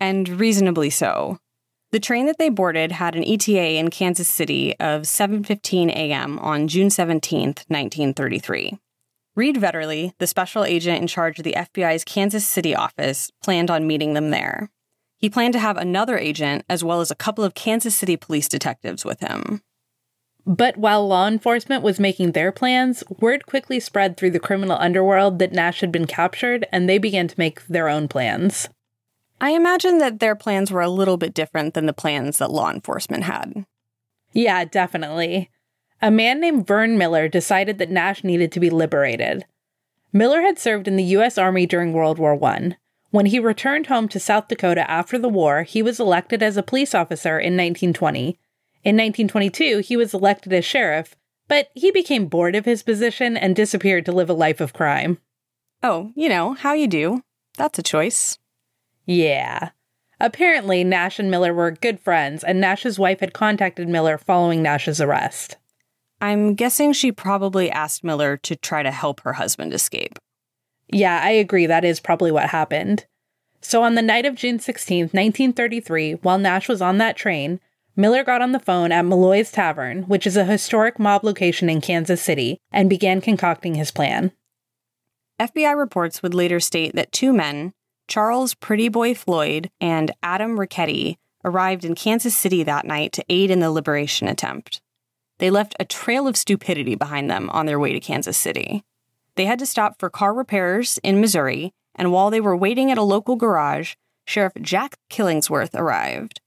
And 0.00 0.28
reasonably 0.28 0.90
so. 0.90 1.38
The 1.92 2.00
train 2.00 2.26
that 2.26 2.38
they 2.38 2.48
boarded 2.48 2.92
had 2.92 3.14
an 3.14 3.24
ETA 3.24 3.78
in 3.78 3.90
Kansas 3.90 4.28
City 4.28 4.74
of 4.78 5.02
7:15 5.02 5.90
a.m. 5.90 6.38
on 6.40 6.68
June 6.68 6.90
17, 6.90 7.40
1933. 7.68 8.78
Reed 9.36 9.56
Vetterli, 9.56 10.12
the 10.18 10.26
special 10.26 10.64
agent 10.64 11.00
in 11.00 11.06
charge 11.06 11.38
of 11.38 11.44
the 11.44 11.54
FBI's 11.56 12.04
Kansas 12.04 12.46
City 12.46 12.74
office, 12.74 13.30
planned 13.42 13.70
on 13.70 13.86
meeting 13.86 14.14
them 14.14 14.30
there. 14.30 14.70
He 15.18 15.30
planned 15.30 15.52
to 15.54 15.60
have 15.60 15.76
another 15.76 16.18
agent 16.18 16.64
as 16.68 16.82
well 16.82 17.00
as 17.00 17.10
a 17.10 17.16
couple 17.16 17.44
of 17.44 17.54
Kansas 17.54 17.94
City 17.94 18.16
police 18.16 18.48
detectives 18.48 19.04
with 19.04 19.20
him. 19.20 19.62
But 20.46 20.76
while 20.76 21.06
law 21.06 21.26
enforcement 21.26 21.82
was 21.82 21.98
making 21.98 22.32
their 22.32 22.52
plans, 22.52 23.02
word 23.18 23.46
quickly 23.46 23.80
spread 23.80 24.16
through 24.16 24.30
the 24.30 24.38
criminal 24.38 24.78
underworld 24.78 25.40
that 25.40 25.52
Nash 25.52 25.80
had 25.80 25.90
been 25.90 26.06
captured, 26.06 26.66
and 26.70 26.88
they 26.88 26.98
began 26.98 27.26
to 27.26 27.34
make 27.36 27.66
their 27.66 27.88
own 27.88 28.06
plans. 28.06 28.68
I 29.40 29.50
imagine 29.50 29.98
that 29.98 30.20
their 30.20 30.36
plans 30.36 30.70
were 30.70 30.80
a 30.80 30.88
little 30.88 31.16
bit 31.16 31.34
different 31.34 31.74
than 31.74 31.86
the 31.86 31.92
plans 31.92 32.38
that 32.38 32.52
law 32.52 32.70
enforcement 32.70 33.24
had. 33.24 33.66
Yeah, 34.32 34.64
definitely. 34.64 35.50
A 36.00 36.12
man 36.12 36.40
named 36.40 36.66
Vern 36.66 36.96
Miller 36.96 37.26
decided 37.26 37.78
that 37.78 37.90
Nash 37.90 38.22
needed 38.22 38.52
to 38.52 38.60
be 38.60 38.70
liberated. 38.70 39.46
Miller 40.12 40.42
had 40.42 40.60
served 40.60 40.86
in 40.86 40.96
the 40.96 41.04
U.S. 41.04 41.36
Army 41.38 41.66
during 41.66 41.92
World 41.92 42.18
War 42.18 42.42
I. 42.44 42.76
When 43.10 43.26
he 43.26 43.40
returned 43.40 43.86
home 43.88 44.08
to 44.08 44.20
South 44.20 44.46
Dakota 44.46 44.88
after 44.88 45.18
the 45.18 45.28
war, 45.28 45.64
he 45.64 45.82
was 45.82 45.98
elected 45.98 46.42
as 46.42 46.56
a 46.56 46.62
police 46.62 46.94
officer 46.94 47.38
in 47.38 47.56
1920 47.56 48.38
in 48.86 48.94
1922, 48.94 49.78
he 49.80 49.96
was 49.96 50.14
elected 50.14 50.52
as 50.52 50.64
sheriff, 50.64 51.16
but 51.48 51.70
he 51.74 51.90
became 51.90 52.28
bored 52.28 52.54
of 52.54 52.64
his 52.64 52.84
position 52.84 53.36
and 53.36 53.56
disappeared 53.56 54.06
to 54.06 54.12
live 54.12 54.30
a 54.30 54.32
life 54.32 54.60
of 54.60 54.72
crime. 54.72 55.18
Oh, 55.82 56.12
you 56.14 56.28
know, 56.28 56.52
how 56.52 56.72
you 56.72 56.86
do. 56.86 57.22
That's 57.58 57.80
a 57.80 57.82
choice. 57.82 58.38
Yeah. 59.04 59.70
Apparently, 60.20 60.84
Nash 60.84 61.18
and 61.18 61.28
Miller 61.32 61.52
were 61.52 61.72
good 61.72 61.98
friends, 61.98 62.44
and 62.44 62.60
Nash's 62.60 62.96
wife 62.96 63.18
had 63.18 63.32
contacted 63.32 63.88
Miller 63.88 64.18
following 64.18 64.62
Nash's 64.62 65.00
arrest. 65.00 65.56
I'm 66.20 66.54
guessing 66.54 66.92
she 66.92 67.10
probably 67.10 67.68
asked 67.68 68.04
Miller 68.04 68.36
to 68.36 68.54
try 68.54 68.84
to 68.84 68.92
help 68.92 69.20
her 69.22 69.32
husband 69.32 69.74
escape. 69.74 70.16
Yeah, 70.92 71.20
I 71.20 71.30
agree. 71.30 71.66
That 71.66 71.84
is 71.84 71.98
probably 71.98 72.30
what 72.30 72.50
happened. 72.50 73.04
So, 73.60 73.82
on 73.82 73.96
the 73.96 74.02
night 74.02 74.26
of 74.26 74.36
June 74.36 74.60
16, 74.60 75.06
1933, 75.06 76.12
while 76.22 76.38
Nash 76.38 76.68
was 76.68 76.80
on 76.80 76.98
that 76.98 77.16
train, 77.16 77.58
Miller 77.98 78.22
got 78.22 78.42
on 78.42 78.52
the 78.52 78.60
phone 78.60 78.92
at 78.92 79.06
Malloy's 79.06 79.50
Tavern, 79.50 80.02
which 80.02 80.26
is 80.26 80.36
a 80.36 80.44
historic 80.44 80.98
mob 80.98 81.24
location 81.24 81.70
in 81.70 81.80
Kansas 81.80 82.20
City, 82.20 82.60
and 82.70 82.90
began 82.90 83.22
concocting 83.22 83.74
his 83.74 83.90
plan. 83.90 84.32
FBI 85.40 85.76
reports 85.76 86.22
would 86.22 86.34
later 86.34 86.60
state 86.60 86.94
that 86.94 87.10
two 87.10 87.32
men, 87.32 87.72
Charles 88.06 88.52
Pretty 88.52 88.90
Boy 88.90 89.14
Floyd 89.14 89.70
and 89.80 90.10
Adam 90.22 90.58
Richetti, 90.58 91.16
arrived 91.42 91.86
in 91.86 91.94
Kansas 91.94 92.36
City 92.36 92.62
that 92.62 92.84
night 92.84 93.12
to 93.12 93.24
aid 93.30 93.50
in 93.50 93.60
the 93.60 93.70
liberation 93.70 94.28
attempt. 94.28 94.82
They 95.38 95.50
left 95.50 95.74
a 95.80 95.84
trail 95.86 96.28
of 96.28 96.36
stupidity 96.36 96.96
behind 96.96 97.30
them 97.30 97.48
on 97.50 97.64
their 97.64 97.80
way 97.80 97.92
to 97.92 98.00
Kansas 98.00 98.36
City. 98.36 98.84
They 99.36 99.46
had 99.46 99.58
to 99.58 99.66
stop 99.66 99.98
for 99.98 100.10
car 100.10 100.34
repairs 100.34 100.98
in 101.02 101.20
Missouri, 101.20 101.72
and 101.94 102.12
while 102.12 102.30
they 102.30 102.40
were 102.40 102.56
waiting 102.56 102.90
at 102.90 102.98
a 102.98 103.02
local 103.02 103.36
garage, 103.36 103.94
Sheriff 104.26 104.54
Jack 104.60 104.98
Killingsworth 105.08 105.74
arrived. 105.74 106.40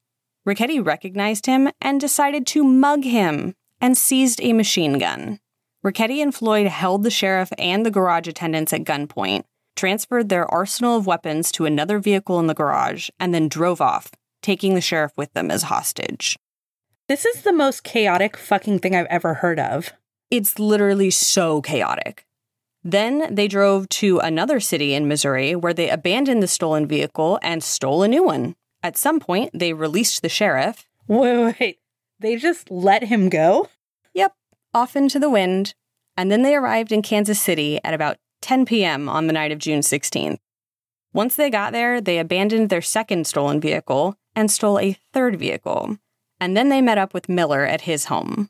Richetti 0.50 0.84
recognized 0.84 1.46
him 1.46 1.70
and 1.80 2.02
decided 2.02 2.48
to 2.48 2.64
mug 2.64 3.04
him 3.04 3.54
and 3.80 3.96
seized 3.96 4.42
a 4.42 4.54
machine 4.54 4.98
gun. 4.98 5.40
Richetti 5.86 6.24
and 6.24 6.34
Floyd 6.34 6.66
held 6.66 7.04
the 7.04 7.12
sheriff 7.12 7.54
and 7.60 7.86
the 7.86 7.92
garage 7.92 8.28
attendants 8.28 8.74
at 8.74 8.84
gunpoint, 8.84 9.44
transferred 9.76 10.30
their 10.30 10.52
arsenal 10.52 10.98
of 10.98 11.06
weapons 11.06 11.52
to 11.52 11.66
another 11.66 12.00
vehicle 12.00 12.40
in 12.40 12.48
the 12.48 12.56
garage, 12.56 13.10
and 13.20 13.32
then 13.32 13.48
drove 13.48 13.80
off, 13.80 14.10
taking 14.42 14.74
the 14.74 14.82
sheriff 14.82 15.12
with 15.16 15.32
them 15.34 15.52
as 15.52 15.64
hostage. 15.64 16.36
This 17.08 17.26
is 17.26 17.44
the 17.44 17.54
most 17.54 17.84
chaotic 17.84 18.36
fucking 18.36 18.80
thing 18.80 18.96
I've 18.96 19.06
ever 19.06 19.36
heard 19.36 19.60
of. 19.60 19.94
It's 20.32 20.58
literally 20.58 21.12
so 21.12 21.62
chaotic. 21.62 22.26
Then 22.84 23.36
they 23.36 23.48
drove 23.48 23.88
to 23.90 24.18
another 24.18 24.60
city 24.60 24.96
in 24.96 25.08
Missouri 25.08 25.56
where 25.56 25.76
they 25.76 25.92
abandoned 25.92 26.42
the 26.42 26.48
stolen 26.48 26.88
vehicle 26.88 27.38
and 27.44 27.64
stole 27.64 28.02
a 28.02 28.08
new 28.08 28.24
one. 28.24 28.56
At 28.82 28.98
some 28.98 29.20
point, 29.20 29.52
they 29.54 29.74
released 29.74 30.22
the 30.22 30.30
sheriff. 30.30 30.86
Wait, 31.08 31.56
wait, 31.60 31.80
They 32.20 32.36
just 32.36 32.70
let 32.72 33.04
him 33.04 33.30
go? 33.30 33.70
Yep, 34.14 34.34
off 34.74 34.96
into 34.96 35.20
the 35.20 35.30
wind. 35.30 35.74
And 36.16 36.32
then 36.32 36.42
they 36.42 36.56
arrived 36.56 36.92
in 36.92 37.02
Kansas 37.02 37.42
City 37.42 37.80
at 37.84 37.94
about 37.94 38.18
10 38.42 38.66
p.m. 38.66 39.10
on 39.10 39.28
the 39.28 39.34
night 39.34 39.52
of 39.52 39.60
June 39.60 39.80
16th. 39.80 40.38
Once 41.14 41.36
they 41.36 41.50
got 41.50 41.74
there, 41.74 42.00
they 42.00 42.20
abandoned 42.20 42.70
their 42.70 42.82
second 42.82 43.26
stolen 43.26 43.60
vehicle 43.60 44.16
and 44.36 44.52
stole 44.52 44.80
a 44.80 44.98
third 45.14 45.38
vehicle. 45.40 45.98
And 46.40 46.56
then 46.56 46.70
they 46.70 46.82
met 46.82 46.98
up 46.98 47.14
with 47.14 47.30
Miller 47.30 47.66
at 47.66 47.82
his 47.82 48.06
home. 48.06 48.50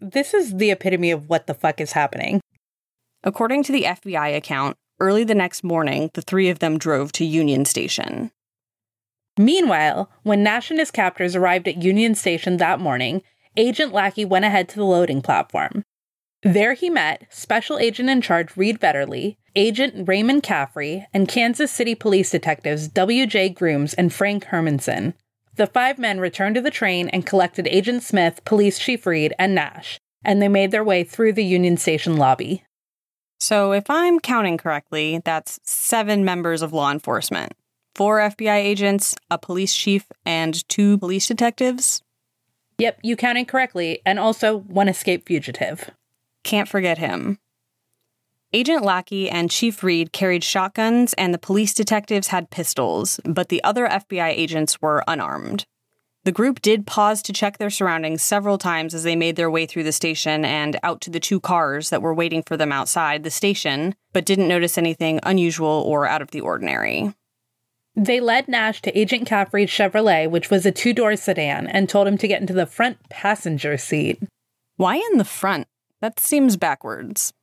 This 0.00 0.34
is 0.34 0.56
the 0.56 0.70
epitome 0.70 1.10
of 1.10 1.28
what 1.28 1.46
the 1.46 1.54
fuck 1.54 1.80
is 1.80 1.92
happening. 1.92 2.40
According 3.22 3.62
to 3.64 3.72
the 3.72 3.84
FBI 3.84 4.34
account, 4.36 4.76
early 4.98 5.24
the 5.24 5.34
next 5.34 5.62
morning, 5.62 6.10
the 6.14 6.22
three 6.22 6.48
of 6.48 6.58
them 6.58 6.78
drove 6.78 7.12
to 7.12 7.24
Union 7.24 7.64
Station. 7.64 8.30
Meanwhile, 9.38 10.10
when 10.22 10.42
Nash 10.42 10.70
and 10.70 10.78
his 10.78 10.90
captors 10.90 11.36
arrived 11.36 11.68
at 11.68 11.82
Union 11.82 12.14
Station 12.14 12.56
that 12.56 12.80
morning, 12.80 13.22
Agent 13.56 13.92
Lackey 13.92 14.24
went 14.24 14.44
ahead 14.44 14.68
to 14.68 14.76
the 14.76 14.84
loading 14.84 15.22
platform. 15.22 15.84
There 16.42 16.74
he 16.74 16.88
met 16.88 17.26
Special 17.30 17.78
Agent 17.78 18.08
in 18.08 18.22
Charge 18.22 18.56
Reed 18.56 18.80
Vetterli, 18.80 19.36
Agent 19.56 20.08
Raymond 20.08 20.42
Caffrey, 20.42 21.06
and 21.12 21.28
Kansas 21.28 21.70
City 21.70 21.94
Police 21.94 22.30
Detectives 22.30 22.88
W.J. 22.88 23.50
Grooms 23.50 23.94
and 23.94 24.12
Frank 24.12 24.46
Hermanson. 24.46 25.14
The 25.56 25.66
five 25.66 25.98
men 25.98 26.20
returned 26.20 26.54
to 26.54 26.60
the 26.60 26.70
train 26.70 27.08
and 27.08 27.26
collected 27.26 27.66
Agent 27.66 28.02
Smith, 28.02 28.44
Police 28.44 28.78
Chief 28.78 29.04
Reed, 29.04 29.34
and 29.38 29.54
Nash, 29.54 29.98
and 30.24 30.40
they 30.40 30.48
made 30.48 30.70
their 30.70 30.84
way 30.84 31.04
through 31.04 31.34
the 31.34 31.44
Union 31.44 31.76
Station 31.76 32.16
lobby. 32.16 32.64
So, 33.40 33.72
if 33.72 33.90
I'm 33.90 34.20
counting 34.20 34.56
correctly, 34.56 35.20
that's 35.24 35.60
seven 35.64 36.24
members 36.24 36.62
of 36.62 36.72
law 36.72 36.90
enforcement 36.90 37.52
four 37.94 38.18
FBI 38.18 38.56
agents, 38.56 39.14
a 39.30 39.38
police 39.38 39.74
chief, 39.74 40.06
and 40.24 40.68
two 40.68 40.98
police 40.98 41.26
detectives. 41.26 42.02
Yep, 42.78 43.00
you 43.02 43.16
counted 43.16 43.48
correctly, 43.48 44.00
and 44.06 44.18
also 44.18 44.58
one 44.58 44.88
escaped 44.88 45.26
fugitive. 45.28 45.90
Can't 46.44 46.68
forget 46.68 46.98
him. 46.98 47.38
Agent 48.52 48.82
Lackey 48.82 49.30
and 49.30 49.50
Chief 49.50 49.84
Reed 49.84 50.12
carried 50.12 50.42
shotguns, 50.42 51.12
and 51.14 51.32
the 51.32 51.38
police 51.38 51.72
detectives 51.72 52.28
had 52.28 52.50
pistols, 52.50 53.20
but 53.24 53.48
the 53.48 53.62
other 53.62 53.86
FBI 53.86 54.30
agents 54.30 54.82
were 54.82 55.04
unarmed. 55.06 55.66
The 56.24 56.32
group 56.32 56.60
did 56.60 56.86
pause 56.86 57.22
to 57.22 57.32
check 57.32 57.58
their 57.58 57.70
surroundings 57.70 58.22
several 58.22 58.58
times 58.58 58.92
as 58.92 59.04
they 59.04 59.16
made 59.16 59.36
their 59.36 59.50
way 59.50 59.66
through 59.66 59.84
the 59.84 59.92
station 59.92 60.44
and 60.44 60.78
out 60.82 61.00
to 61.02 61.10
the 61.10 61.20
two 61.20 61.40
cars 61.40 61.90
that 61.90 62.02
were 62.02 62.12
waiting 62.12 62.42
for 62.42 62.56
them 62.56 62.72
outside 62.72 63.22
the 63.22 63.30
station, 63.30 63.94
but 64.12 64.26
didn't 64.26 64.48
notice 64.48 64.76
anything 64.76 65.20
unusual 65.22 65.84
or 65.86 66.06
out 66.06 66.20
of 66.20 66.30
the 66.32 66.40
ordinary. 66.40 67.14
They 68.00 68.18
led 68.18 68.48
Nash 68.48 68.80
to 68.80 68.98
Agent 68.98 69.26
Caffrey's 69.26 69.68
Chevrolet, 69.68 70.30
which 70.30 70.48
was 70.48 70.64
a 70.64 70.72
two 70.72 70.94
door 70.94 71.16
sedan, 71.16 71.66
and 71.66 71.86
told 71.86 72.08
him 72.08 72.16
to 72.16 72.26
get 72.26 72.40
into 72.40 72.54
the 72.54 72.64
front 72.64 72.96
passenger 73.10 73.76
seat. 73.76 74.22
Why 74.76 74.96
in 74.96 75.18
the 75.18 75.24
front? 75.24 75.66
That 76.00 76.18
seems 76.18 76.56
backwards. 76.56 77.34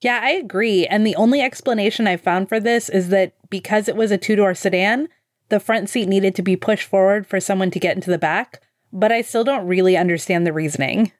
Yeah, 0.00 0.20
I 0.22 0.30
agree. 0.30 0.86
And 0.86 1.06
the 1.06 1.16
only 1.16 1.42
explanation 1.42 2.06
I 2.06 2.16
found 2.16 2.48
for 2.48 2.58
this 2.58 2.88
is 2.88 3.10
that 3.10 3.34
because 3.50 3.88
it 3.88 3.96
was 3.96 4.10
a 4.10 4.16
two 4.16 4.36
door 4.36 4.54
sedan, 4.54 5.08
the 5.50 5.60
front 5.60 5.90
seat 5.90 6.08
needed 6.08 6.34
to 6.36 6.42
be 6.42 6.56
pushed 6.56 6.88
forward 6.88 7.26
for 7.26 7.38
someone 7.38 7.70
to 7.70 7.78
get 7.78 7.94
into 7.94 8.10
the 8.10 8.16
back, 8.16 8.62
but 8.94 9.12
I 9.12 9.20
still 9.20 9.44
don't 9.44 9.66
really 9.66 9.98
understand 9.98 10.46
the 10.46 10.52
reasoning. 10.54 11.12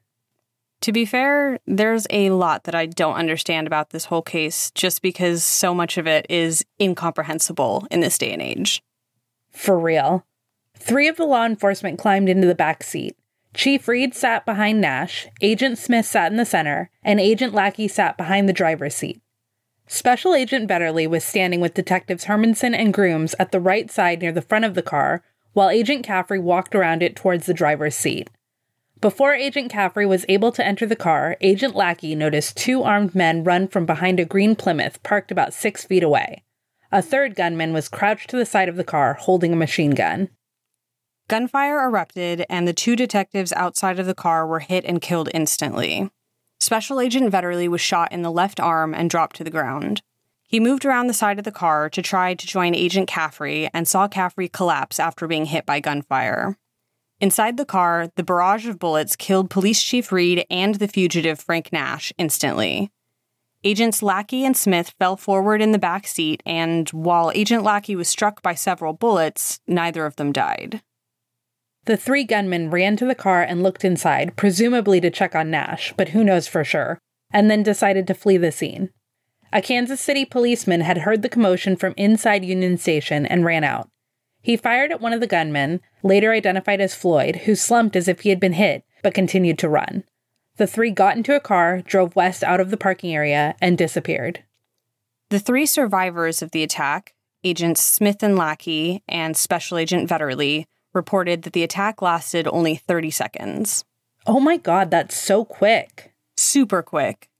To 0.82 0.92
be 0.92 1.04
fair, 1.04 1.58
there's 1.66 2.06
a 2.08 2.30
lot 2.30 2.64
that 2.64 2.74
I 2.74 2.86
don't 2.86 3.16
understand 3.16 3.66
about 3.66 3.90
this 3.90 4.06
whole 4.06 4.22
case 4.22 4.70
just 4.70 5.02
because 5.02 5.44
so 5.44 5.74
much 5.74 5.98
of 5.98 6.06
it 6.06 6.24
is 6.30 6.64
incomprehensible 6.80 7.86
in 7.90 8.00
this 8.00 8.16
day 8.16 8.32
and 8.32 8.40
age. 8.40 8.82
For 9.50 9.78
real. 9.78 10.24
Three 10.76 11.08
of 11.08 11.16
the 11.16 11.26
law 11.26 11.44
enforcement 11.44 11.98
climbed 11.98 12.30
into 12.30 12.46
the 12.46 12.54
back 12.54 12.82
seat. 12.82 13.14
Chief 13.52 13.86
Reed 13.88 14.14
sat 14.14 14.46
behind 14.46 14.80
Nash, 14.80 15.28
Agent 15.42 15.76
Smith 15.76 16.06
sat 16.06 16.30
in 16.30 16.38
the 16.38 16.46
center, 16.46 16.88
and 17.02 17.20
Agent 17.20 17.52
Lackey 17.52 17.88
sat 17.88 18.16
behind 18.16 18.48
the 18.48 18.54
driver's 18.54 18.94
seat. 18.94 19.20
Special 19.86 20.34
Agent 20.34 20.70
Vetterli 20.70 21.08
was 21.08 21.24
standing 21.24 21.60
with 21.60 21.74
Detectives 21.74 22.26
Hermanson 22.26 22.74
and 22.74 22.94
Grooms 22.94 23.34
at 23.38 23.50
the 23.50 23.60
right 23.60 23.90
side 23.90 24.22
near 24.22 24.32
the 24.32 24.40
front 24.40 24.64
of 24.64 24.74
the 24.74 24.82
car, 24.82 25.22
while 25.52 25.68
Agent 25.68 26.04
Caffrey 26.04 26.38
walked 26.38 26.76
around 26.76 27.02
it 27.02 27.16
towards 27.16 27.46
the 27.46 27.52
driver's 27.52 27.96
seat. 27.96 28.30
Before 29.00 29.32
Agent 29.32 29.72
Caffrey 29.72 30.04
was 30.04 30.26
able 30.28 30.52
to 30.52 30.66
enter 30.66 30.84
the 30.84 30.94
car, 30.94 31.38
Agent 31.40 31.74
Lackey 31.74 32.14
noticed 32.14 32.58
two 32.58 32.82
armed 32.82 33.14
men 33.14 33.42
run 33.42 33.66
from 33.66 33.86
behind 33.86 34.20
a 34.20 34.26
green 34.26 34.54
Plymouth 34.54 35.02
parked 35.02 35.30
about 35.30 35.54
six 35.54 35.84
feet 35.84 36.02
away. 36.02 36.42
A 36.92 37.00
third 37.00 37.34
gunman 37.34 37.72
was 37.72 37.88
crouched 37.88 38.28
to 38.28 38.36
the 38.36 38.44
side 38.44 38.68
of 38.68 38.76
the 38.76 38.84
car 38.84 39.14
holding 39.14 39.54
a 39.54 39.56
machine 39.56 39.92
gun. 39.92 40.28
Gunfire 41.28 41.82
erupted, 41.82 42.44
and 42.50 42.68
the 42.68 42.74
two 42.74 42.94
detectives 42.94 43.54
outside 43.54 43.98
of 43.98 44.06
the 44.06 44.14
car 44.14 44.46
were 44.46 44.58
hit 44.58 44.84
and 44.84 45.00
killed 45.00 45.30
instantly. 45.32 46.10
Special 46.58 47.00
Agent 47.00 47.32
Vetterli 47.32 47.68
was 47.68 47.80
shot 47.80 48.12
in 48.12 48.20
the 48.20 48.30
left 48.30 48.60
arm 48.60 48.92
and 48.92 49.08
dropped 49.08 49.36
to 49.36 49.44
the 49.44 49.50
ground. 49.50 50.02
He 50.46 50.60
moved 50.60 50.84
around 50.84 51.06
the 51.06 51.14
side 51.14 51.38
of 51.38 51.44
the 51.44 51.52
car 51.52 51.88
to 51.88 52.02
try 52.02 52.34
to 52.34 52.46
join 52.46 52.74
Agent 52.74 53.08
Caffrey 53.08 53.70
and 53.72 53.88
saw 53.88 54.08
Caffrey 54.08 54.48
collapse 54.48 55.00
after 55.00 55.26
being 55.26 55.46
hit 55.46 55.64
by 55.64 55.80
gunfire. 55.80 56.58
Inside 57.20 57.58
the 57.58 57.66
car, 57.66 58.08
the 58.16 58.22
barrage 58.22 58.66
of 58.66 58.78
bullets 58.78 59.14
killed 59.14 59.50
Police 59.50 59.82
Chief 59.82 60.10
Reed 60.10 60.46
and 60.50 60.76
the 60.76 60.88
fugitive 60.88 61.38
Frank 61.38 61.70
Nash 61.70 62.14
instantly. 62.16 62.90
Agents 63.62 64.02
Lackey 64.02 64.42
and 64.46 64.56
Smith 64.56 64.94
fell 64.98 65.18
forward 65.18 65.60
in 65.60 65.72
the 65.72 65.78
back 65.78 66.06
seat, 66.06 66.42
and 66.46 66.88
while 66.90 67.30
Agent 67.34 67.62
Lackey 67.62 67.94
was 67.94 68.08
struck 68.08 68.40
by 68.40 68.54
several 68.54 68.94
bullets, 68.94 69.60
neither 69.66 70.06
of 70.06 70.16
them 70.16 70.32
died. 70.32 70.80
The 71.84 71.98
three 71.98 72.24
gunmen 72.24 72.70
ran 72.70 72.96
to 72.96 73.04
the 73.04 73.14
car 73.14 73.42
and 73.42 73.62
looked 73.62 73.84
inside, 73.84 74.34
presumably 74.36 74.98
to 75.02 75.10
check 75.10 75.34
on 75.34 75.50
Nash, 75.50 75.92
but 75.98 76.10
who 76.10 76.24
knows 76.24 76.48
for 76.48 76.64
sure, 76.64 76.98
and 77.30 77.50
then 77.50 77.62
decided 77.62 78.06
to 78.06 78.14
flee 78.14 78.38
the 78.38 78.50
scene. 78.50 78.88
A 79.52 79.60
Kansas 79.60 80.00
City 80.00 80.24
policeman 80.24 80.80
had 80.80 80.98
heard 80.98 81.20
the 81.20 81.28
commotion 81.28 81.76
from 81.76 81.92
inside 81.98 82.46
Union 82.46 82.78
Station 82.78 83.26
and 83.26 83.44
ran 83.44 83.64
out. 83.64 83.90
He 84.42 84.56
fired 84.56 84.90
at 84.90 85.00
one 85.00 85.12
of 85.12 85.20
the 85.20 85.26
gunmen, 85.26 85.80
later 86.02 86.32
identified 86.32 86.80
as 86.80 86.94
Floyd, 86.94 87.36
who 87.44 87.54
slumped 87.54 87.96
as 87.96 88.08
if 88.08 88.20
he 88.20 88.30
had 88.30 88.40
been 88.40 88.54
hit, 88.54 88.84
but 89.02 89.14
continued 89.14 89.58
to 89.58 89.68
run. 89.68 90.04
The 90.56 90.66
three 90.66 90.90
got 90.90 91.16
into 91.16 91.36
a 91.36 91.40
car, 91.40 91.80
drove 91.82 92.16
west 92.16 92.42
out 92.42 92.60
of 92.60 92.70
the 92.70 92.76
parking 92.76 93.14
area, 93.14 93.54
and 93.60 93.78
disappeared. 93.78 94.44
The 95.30 95.38
three 95.38 95.66
survivors 95.66 96.42
of 96.42 96.50
the 96.50 96.62
attack, 96.62 97.14
Agents 97.44 97.82
Smith 97.82 98.22
and 98.22 98.36
Lackey 98.36 99.02
and 99.08 99.36
Special 99.36 99.78
Agent 99.78 100.08
Vetterli, 100.08 100.66
reported 100.92 101.42
that 101.42 101.52
the 101.52 101.62
attack 101.62 102.02
lasted 102.02 102.48
only 102.48 102.74
30 102.74 103.10
seconds. 103.10 103.84
Oh 104.26 104.40
my 104.40 104.56
god, 104.56 104.90
that's 104.90 105.16
so 105.16 105.44
quick. 105.44 106.12
Super 106.36 106.82
quick. 106.82 107.30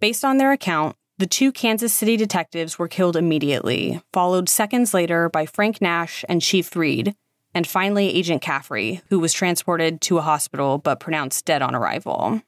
Based 0.00 0.24
on 0.24 0.38
their 0.38 0.52
account, 0.52 0.96
the 1.18 1.26
two 1.26 1.50
Kansas 1.50 1.94
City 1.94 2.16
detectives 2.16 2.78
were 2.78 2.88
killed 2.88 3.16
immediately, 3.16 4.02
followed 4.12 4.48
seconds 4.48 4.92
later 4.92 5.28
by 5.28 5.46
Frank 5.46 5.80
Nash 5.80 6.24
and 6.28 6.42
Chief 6.42 6.74
Reed, 6.76 7.14
and 7.54 7.66
finally 7.66 8.14
Agent 8.14 8.42
Caffrey, 8.42 9.00
who 9.08 9.18
was 9.18 9.32
transported 9.32 10.02
to 10.02 10.18
a 10.18 10.22
hospital 10.22 10.76
but 10.76 11.00
pronounced 11.00 11.46
dead 11.46 11.62
on 11.62 11.74
arrival. 11.74 12.42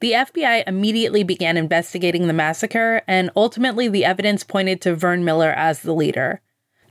The 0.00 0.12
FBI 0.12 0.64
immediately 0.66 1.22
began 1.22 1.56
investigating 1.56 2.26
the 2.26 2.32
massacre, 2.32 3.02
and 3.06 3.30
ultimately 3.36 3.88
the 3.88 4.04
evidence 4.06 4.42
pointed 4.42 4.80
to 4.82 4.94
Vern 4.94 5.24
Miller 5.24 5.50
as 5.50 5.80
the 5.80 5.94
leader. 5.94 6.40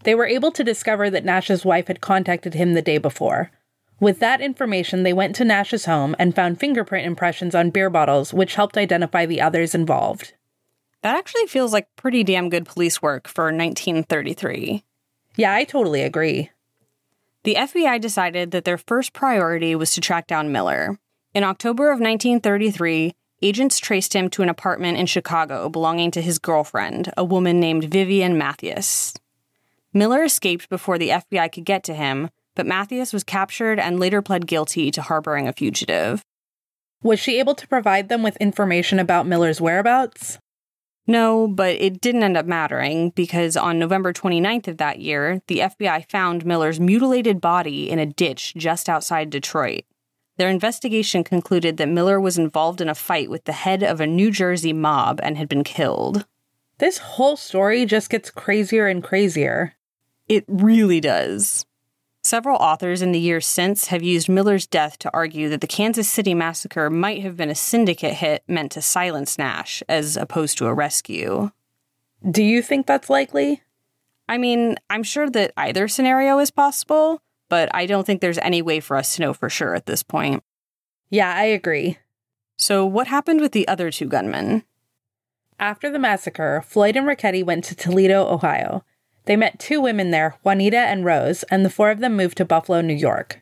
They 0.04 0.14
were 0.14 0.28
able 0.28 0.52
to 0.52 0.64
discover 0.64 1.10
that 1.10 1.26
Nash's 1.26 1.66
wife 1.66 1.88
had 1.88 2.02
contacted 2.02 2.54
him 2.54 2.74
the 2.74 2.82
day 2.82 3.00
before. 3.00 3.50
With 4.00 4.20
that 4.20 4.42
information, 4.42 5.02
they 5.02 5.14
went 5.14 5.36
to 5.38 5.46
Nash's 5.46 5.86
home 5.86 6.16
and 6.20 6.36
found 6.36 6.60
fingerprint 6.60 7.08
impressions 7.08 7.56
on 7.56 7.72
beer 7.72 7.90
bottles, 7.90 8.34
which 8.34 8.56
helped 8.56 8.78
identify 8.78 9.26
the 9.26 9.42
others 9.42 9.74
involved. 9.74 10.34
That 11.06 11.18
actually 11.18 11.46
feels 11.46 11.72
like 11.72 11.96
pretty 11.96 12.24
damn 12.24 12.50
good 12.50 12.66
police 12.66 13.00
work 13.00 13.28
for 13.28 13.44
1933. 13.54 14.84
Yeah, 15.36 15.54
I 15.54 15.64
totally 15.64 16.02
agree. 16.02 16.50
The 17.44 17.54
FBI 17.54 18.02
decided 18.02 18.50
that 18.50 18.66
their 18.66 18.80
first 18.80 19.14
priority 19.14 19.76
was 19.76 19.94
to 19.94 20.02
track 20.02 20.26
down 20.26 20.52
Miller. 20.52 20.98
In 21.36 21.44
October 21.44 21.92
of 21.92 22.00
1933, 22.00 23.14
agents 23.44 23.78
traced 23.78 24.16
him 24.16 24.32
to 24.32 24.42
an 24.42 24.50
apartment 24.50 24.98
in 24.98 25.06
Chicago 25.06 25.70
belonging 25.70 26.10
to 26.10 26.24
his 26.24 26.40
girlfriend, 26.40 27.14
a 27.16 27.24
woman 27.24 27.60
named 27.60 27.84
Vivian 27.84 28.36
Mathias. 28.36 29.14
Miller 29.94 30.24
escaped 30.24 30.70
before 30.70 30.98
the 30.98 31.10
FBI 31.10 31.52
could 31.52 31.66
get 31.66 31.84
to 31.84 31.94
him, 31.94 32.32
but 32.56 32.66
Mathias 32.66 33.14
was 33.14 33.24
captured 33.24 33.80
and 33.80 34.00
later 34.00 34.24
pled 34.24 34.48
guilty 34.48 34.90
to 34.90 35.04
harboring 35.04 35.48
a 35.48 35.54
fugitive. 35.54 36.24
Was 37.04 37.20
she 37.20 37.38
able 37.38 37.54
to 37.54 37.68
provide 37.68 38.10
them 38.10 38.24
with 38.24 38.38
information 38.38 38.98
about 38.98 39.28
Miller's 39.28 39.62
whereabouts? 39.62 40.40
No, 41.08 41.48
but 41.48 41.76
it 41.76 42.02
didn't 42.02 42.24
end 42.24 42.36
up 42.36 42.48
mattering 42.48 43.12
because 43.12 43.56
on 43.56 43.78
November 43.78 44.12
29th 44.12 44.68
of 44.68 44.78
that 44.78 45.00
year, 45.00 45.42
the 45.48 45.60
FBI 45.60 46.10
found 46.10 46.46
Miller's 46.46 46.80
mutilated 46.80 47.40
body 47.40 47.90
in 47.90 48.00
a 48.00 48.08
ditch 48.08 48.54
just 48.58 48.90
outside 48.90 49.30
Detroit. 49.30 49.84
Their 50.38 50.50
investigation 50.50 51.24
concluded 51.24 51.78
that 51.78 51.88
Miller 51.88 52.20
was 52.20 52.38
involved 52.38 52.82
in 52.82 52.90
a 52.90 52.96
fight 52.96 53.30
with 53.30 53.46
the 53.46 53.54
head 53.54 53.84
of 53.84 54.02
a 54.02 54.08
New 54.08 54.32
Jersey 54.32 54.74
mob 54.74 55.20
and 55.24 55.38
had 55.38 55.48
been 55.48 55.64
killed. 55.64 56.26
This 56.80 56.98
whole 56.98 57.38
story 57.38 57.86
just 57.86 58.10
gets 58.10 58.32
crazier 58.32 58.88
and 58.88 59.02
crazier. 59.04 59.76
It 60.28 60.44
really 60.48 61.00
does. 61.00 61.66
Several 62.26 62.58
authors 62.58 63.04
in 63.04 63.12
the 63.12 63.20
years 63.20 63.46
since 63.46 63.90
have 63.90 64.02
used 64.02 64.28
Miller's 64.30 64.66
death 64.66 64.98
to 64.98 65.12
argue 65.14 65.48
that 65.50 65.62
the 65.62 65.68
Kansas 65.68 66.10
City 66.10 66.34
massacre 66.34 66.90
might 66.90 67.22
have 67.22 67.38
been 67.38 67.52
a 67.52 67.56
syndicate 67.56 68.16
hit 68.16 68.44
meant 68.48 68.72
to 68.72 68.82
silence 68.82 69.38
Nash, 69.38 69.84
as 69.88 70.18
opposed 70.18 70.58
to 70.58 70.66
a 70.66 70.74
rescue. 70.74 71.52
Do 72.28 72.42
you 72.42 72.64
think 72.64 72.88
that's 72.88 73.12
likely? 73.12 73.62
I 74.28 74.40
mean, 74.40 74.78
I'm 74.90 75.04
sure 75.04 75.30
that 75.30 75.54
either 75.56 75.88
scenario 75.88 76.40
is 76.40 76.50
possible, 76.50 77.22
but 77.48 77.70
I 77.76 77.86
don't 77.86 78.08
think 78.08 78.22
there's 78.22 78.40
any 78.40 78.64
way 78.64 78.80
for 78.80 78.98
us 78.98 79.16
to 79.16 79.22
know 79.22 79.32
for 79.36 79.48
sure 79.48 79.76
at 79.76 79.86
this 79.86 80.02
point. 80.02 80.44
Yeah, 81.12 81.32
I 81.32 81.44
agree. 81.44 82.00
So, 82.58 82.88
what 82.88 83.06
happened 83.06 83.40
with 83.40 83.52
the 83.52 83.68
other 83.68 83.92
two 83.92 84.08
gunmen? 84.08 84.64
After 85.60 85.92
the 85.92 86.00
massacre, 86.00 86.64
Floyd 86.66 86.96
and 86.96 87.06
Richetti 87.06 87.46
went 87.46 87.66
to 87.66 87.76
Toledo, 87.76 88.28
Ohio. 88.28 88.84
They 89.26 89.36
met 89.36 89.60
two 89.60 89.82
women 89.82 90.12
there, 90.12 90.38
Juanita 90.44 90.78
and 90.78 91.04
Rose, 91.04 91.44
and 91.44 91.66
the 91.66 91.70
four 91.70 91.90
of 91.90 92.00
them 92.00 92.16
moved 92.16 92.38
to 92.38 92.46
Buffalo, 92.46 92.82
New 92.82 92.94
York. 92.96 93.42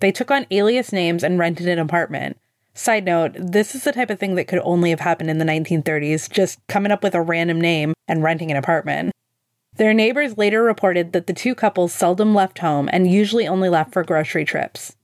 They 0.00 0.12
took 0.12 0.30
on 0.30 0.46
alias 0.50 0.92
names 0.92 1.22
and 1.22 1.38
rented 1.38 1.68
an 1.68 1.78
apartment. 1.78 2.38
Side 2.74 3.04
note, 3.04 3.34
this 3.38 3.74
is 3.74 3.84
the 3.84 3.92
type 3.92 4.10
of 4.10 4.18
thing 4.18 4.34
that 4.34 4.48
could 4.48 4.60
only 4.64 4.90
have 4.90 5.00
happened 5.00 5.30
in 5.30 5.38
the 5.38 5.44
1930s, 5.44 6.30
just 6.30 6.58
coming 6.68 6.92
up 6.92 7.02
with 7.02 7.14
a 7.14 7.20
random 7.20 7.60
name 7.60 7.92
and 8.08 8.22
renting 8.22 8.50
an 8.50 8.56
apartment. 8.56 9.12
Their 9.76 9.94
neighbors 9.94 10.36
later 10.36 10.62
reported 10.62 11.12
that 11.12 11.26
the 11.26 11.32
two 11.32 11.54
couples 11.54 11.92
seldom 11.92 12.34
left 12.34 12.58
home 12.58 12.90
and 12.92 13.10
usually 13.10 13.46
only 13.46 13.68
left 13.68 13.92
for 13.92 14.04
grocery 14.04 14.44
trips. 14.44 14.96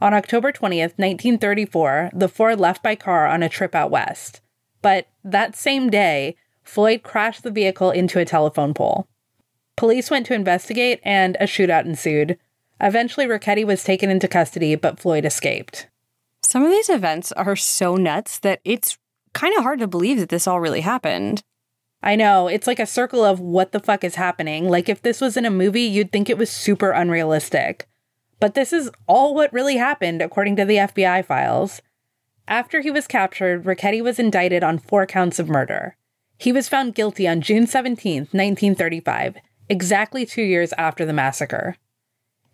On 0.00 0.14
October 0.14 0.52
20th, 0.52 0.98
1934, 0.98 2.10
the 2.14 2.28
four 2.28 2.54
left 2.54 2.82
by 2.82 2.94
car 2.94 3.26
on 3.26 3.42
a 3.42 3.48
trip 3.48 3.74
out 3.74 3.90
west. 3.90 4.40
But 4.82 5.08
that 5.24 5.56
same 5.56 5.90
day, 5.90 6.36
Floyd 6.62 7.02
crashed 7.02 7.42
the 7.42 7.50
vehicle 7.50 7.90
into 7.90 8.18
a 8.18 8.24
telephone 8.24 8.74
pole. 8.74 9.06
Police 9.76 10.10
went 10.10 10.26
to 10.26 10.34
investigate, 10.34 11.00
and 11.04 11.36
a 11.38 11.44
shootout 11.44 11.84
ensued. 11.84 12.38
Eventually, 12.80 13.26
Richetti 13.26 13.64
was 13.64 13.84
taken 13.84 14.10
into 14.10 14.28
custody, 14.28 14.74
but 14.74 14.98
Floyd 14.98 15.24
escaped. 15.24 15.88
Some 16.42 16.62
of 16.62 16.70
these 16.70 16.88
events 16.88 17.32
are 17.32 17.56
so 17.56 17.96
nuts 17.96 18.38
that 18.38 18.60
it's 18.64 18.98
kind 19.32 19.56
of 19.56 19.62
hard 19.62 19.78
to 19.80 19.86
believe 19.86 20.18
that 20.18 20.30
this 20.30 20.46
all 20.46 20.60
really 20.60 20.80
happened. 20.80 21.42
I 22.02 22.16
know, 22.16 22.46
it's 22.46 22.66
like 22.66 22.78
a 22.78 22.86
circle 22.86 23.24
of 23.24 23.40
what 23.40 23.72
the 23.72 23.80
fuck 23.80 24.04
is 24.04 24.14
happening. 24.14 24.68
Like, 24.68 24.88
if 24.88 25.02
this 25.02 25.20
was 25.20 25.36
in 25.36 25.44
a 25.44 25.50
movie, 25.50 25.82
you'd 25.82 26.12
think 26.12 26.30
it 26.30 26.38
was 26.38 26.50
super 26.50 26.90
unrealistic. 26.90 27.88
But 28.38 28.54
this 28.54 28.72
is 28.72 28.90
all 29.06 29.34
what 29.34 29.52
really 29.52 29.76
happened, 29.76 30.22
according 30.22 30.56
to 30.56 30.64
the 30.64 30.76
FBI 30.76 31.24
files. 31.24 31.82
After 32.48 32.80
he 32.80 32.90
was 32.90 33.06
captured, 33.06 33.64
Richetti 33.64 34.02
was 34.02 34.18
indicted 34.18 34.62
on 34.62 34.78
four 34.78 35.04
counts 35.06 35.38
of 35.38 35.48
murder. 35.48 35.96
He 36.38 36.52
was 36.52 36.68
found 36.68 36.94
guilty 36.94 37.26
on 37.26 37.40
June 37.40 37.66
17, 37.66 38.28
1935, 38.30 39.36
exactly 39.68 40.26
two 40.26 40.42
years 40.42 40.72
after 40.78 41.04
the 41.04 41.12
massacre. 41.12 41.76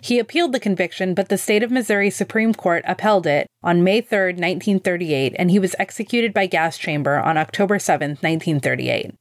He 0.01 0.19
appealed 0.19 0.53
the 0.53 0.59
conviction, 0.59 1.15
but 1.15 1.29
the 1.29 1.39
state 1.39 1.63
of 1.63 1.71
Missouri 1.71 2.11
Supreme 2.11 2.55
Court 2.55 2.83
upheld 2.89 3.25
it 3.27 3.47
on 3.63 3.85
May 3.85 4.01
3, 4.01 4.33
1938, 4.33 5.35
and 5.39 5.51
he 5.51 5.61
was 5.61 5.77
executed 5.79 6.35
by 6.35 6.47
gas 6.47 6.77
chamber 6.77 7.21
on 7.21 7.39
October 7.39 7.79
7, 7.79 8.11
1938. 8.11 9.15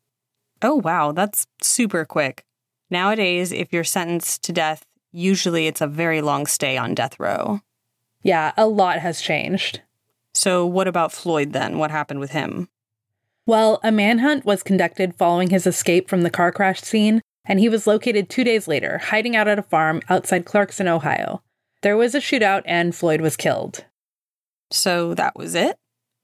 Oh, 0.63 0.75
wow, 0.75 1.11
that's 1.11 1.45
super 1.61 2.03
quick. 2.03 2.43
Nowadays, 2.89 3.51
if 3.51 3.71
you're 3.71 3.83
sentenced 3.83 4.43
to 4.43 4.51
death, 4.51 4.83
usually 5.11 5.67
it's 5.67 5.81
a 5.81 5.87
very 5.87 6.19
long 6.19 6.47
stay 6.47 6.77
on 6.77 6.95
death 6.95 7.19
row. 7.19 7.61
Yeah, 8.23 8.51
a 8.57 8.67
lot 8.67 8.99
has 8.99 9.21
changed. 9.21 9.81
So, 10.33 10.65
what 10.65 10.87
about 10.87 11.11
Floyd 11.11 11.53
then? 11.53 11.77
What 11.77 11.91
happened 11.91 12.19
with 12.19 12.31
him? 12.31 12.69
Well, 13.45 13.79
a 13.83 13.91
manhunt 13.91 14.45
was 14.45 14.63
conducted 14.63 15.15
following 15.15 15.49
his 15.49 15.67
escape 15.67 16.09
from 16.09 16.21
the 16.21 16.29
car 16.29 16.51
crash 16.51 16.81
scene, 16.81 17.21
and 17.45 17.59
he 17.59 17.69
was 17.69 17.87
located 17.87 18.29
two 18.29 18.43
days 18.43 18.67
later, 18.67 18.97
hiding 18.97 19.35
out 19.35 19.47
at 19.47 19.59
a 19.59 19.63
farm 19.63 20.01
outside 20.09 20.45
Clarkson, 20.45 20.87
Ohio. 20.87 21.41
There 21.81 21.97
was 21.97 22.13
a 22.13 22.19
shootout, 22.19 22.61
and 22.65 22.95
Floyd 22.95 23.21
was 23.21 23.35
killed. 23.35 23.85
So 24.69 25.13
that 25.15 25.35
was 25.35 25.55
it? 25.55 25.77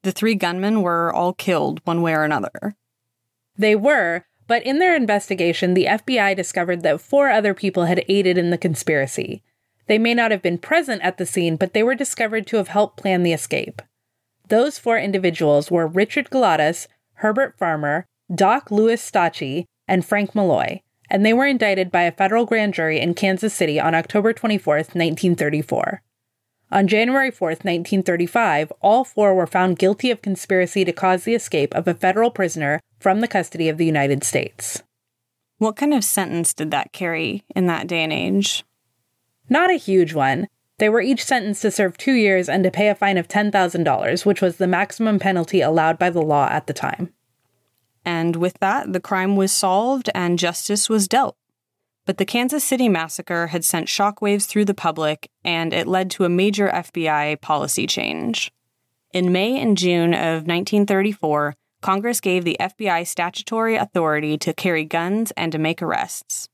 The 0.03 0.11
three 0.11 0.35
gunmen 0.35 0.81
were 0.81 1.11
all 1.11 1.33
killed 1.33 1.81
one 1.83 2.01
way 2.01 2.13
or 2.13 2.23
another. 2.23 2.75
They 3.57 3.75
were, 3.75 4.25
but 4.45 4.63
in 4.63 4.79
their 4.79 4.95
investigation, 4.95 5.73
the 5.73 5.85
FBI 5.85 6.35
discovered 6.35 6.83
that 6.83 7.01
four 7.01 7.29
other 7.29 7.53
people 7.53 7.85
had 7.85 8.05
aided 8.07 8.37
in 8.37 8.49
the 8.49 8.57
conspiracy. 8.57 9.43
They 9.87 9.97
may 9.97 10.13
not 10.13 10.31
have 10.31 10.41
been 10.41 10.57
present 10.57 11.01
at 11.01 11.17
the 11.17 11.25
scene, 11.25 11.55
but 11.55 11.73
they 11.73 11.83
were 11.83 11.95
discovered 11.95 12.45
to 12.47 12.57
have 12.57 12.67
helped 12.67 12.97
plan 12.97 13.23
the 13.23 13.33
escape. 13.33 13.81
Those 14.47 14.79
four 14.79 14.97
individuals 14.97 15.71
were 15.71 15.87
Richard 15.87 16.29
Galatas, 16.29 16.87
Herbert 17.15 17.57
Farmer, 17.57 18.05
Doc 18.33 18.69
Louis 18.71 19.01
Stacci, 19.01 19.65
and 19.87 20.05
Frank 20.05 20.35
Malloy, 20.35 20.81
and 21.09 21.25
they 21.25 21.33
were 21.33 21.45
indicted 21.45 21.91
by 21.91 22.03
a 22.03 22.11
federal 22.11 22.45
grand 22.45 22.73
jury 22.73 22.99
in 22.99 23.13
Kansas 23.13 23.53
City 23.53 23.79
on 23.79 23.95
October 23.95 24.33
24, 24.33 24.75
1934. 24.75 26.01
On 26.69 26.87
January 26.87 27.31
4, 27.31 27.49
1935, 27.49 28.73
all 28.81 29.05
four 29.05 29.33
were 29.33 29.47
found 29.47 29.79
guilty 29.79 30.11
of 30.11 30.21
conspiracy 30.21 30.83
to 30.83 30.91
cause 30.91 31.23
the 31.23 31.33
escape 31.33 31.73
of 31.73 31.87
a 31.87 31.93
federal 31.93 32.29
prisoner 32.29 32.81
from 32.99 33.21
the 33.21 33.27
custody 33.27 33.69
of 33.69 33.77
the 33.77 33.85
United 33.85 34.23
States. 34.23 34.83
What 35.59 35.77
kind 35.77 35.93
of 35.93 36.03
sentence 36.03 36.53
did 36.53 36.71
that 36.71 36.91
carry 36.91 37.45
in 37.55 37.67
that 37.67 37.87
day 37.87 38.03
and 38.03 38.11
age? 38.11 38.65
Not 39.49 39.71
a 39.71 39.75
huge 39.75 40.13
one. 40.13 40.47
They 40.77 40.89
were 40.89 41.01
each 41.01 41.23
sentenced 41.23 41.61
to 41.63 41.71
serve 41.71 41.97
two 41.97 42.13
years 42.13 42.49
and 42.49 42.63
to 42.63 42.69
pay 42.69 42.89
a 42.89 42.95
fine 42.95 43.17
of 43.17 43.27
$10,000, 43.27 44.25
which 44.25 44.41
was 44.41 44.57
the 44.57 44.67
maximum 44.67 45.19
penalty 45.19 45.61
allowed 45.61 45.97
by 45.97 46.09
the 46.09 46.21
law 46.21 46.47
at 46.51 46.67
the 46.67 46.73
time. 46.73 47.13
And 48.07 48.37
with 48.37 48.57
that, 48.61 48.93
the 48.93 49.01
crime 49.01 49.35
was 49.35 49.51
solved 49.51 50.09
and 50.15 50.39
justice 50.39 50.87
was 50.87 51.09
dealt. 51.09 51.35
But 52.05 52.17
the 52.17 52.25
Kansas 52.25 52.63
City 52.63 52.87
massacre 52.87 53.47
had 53.47 53.65
sent 53.65 53.89
shockwaves 53.89 54.45
through 54.45 54.63
the 54.63 54.73
public, 54.73 55.29
and 55.43 55.73
it 55.73 55.87
led 55.87 56.09
to 56.11 56.23
a 56.23 56.29
major 56.29 56.69
FBI 56.69 57.41
policy 57.41 57.85
change. 57.85 58.49
In 59.11 59.33
May 59.33 59.59
and 59.59 59.77
June 59.77 60.13
of 60.13 60.47
1934, 60.47 61.55
Congress 61.81 62.21
gave 62.21 62.45
the 62.45 62.55
FBI 62.61 63.05
statutory 63.05 63.75
authority 63.75 64.37
to 64.37 64.53
carry 64.53 64.85
guns 64.85 65.31
and 65.35 65.51
to 65.51 65.57
make 65.57 65.81
arrests. 65.81 66.47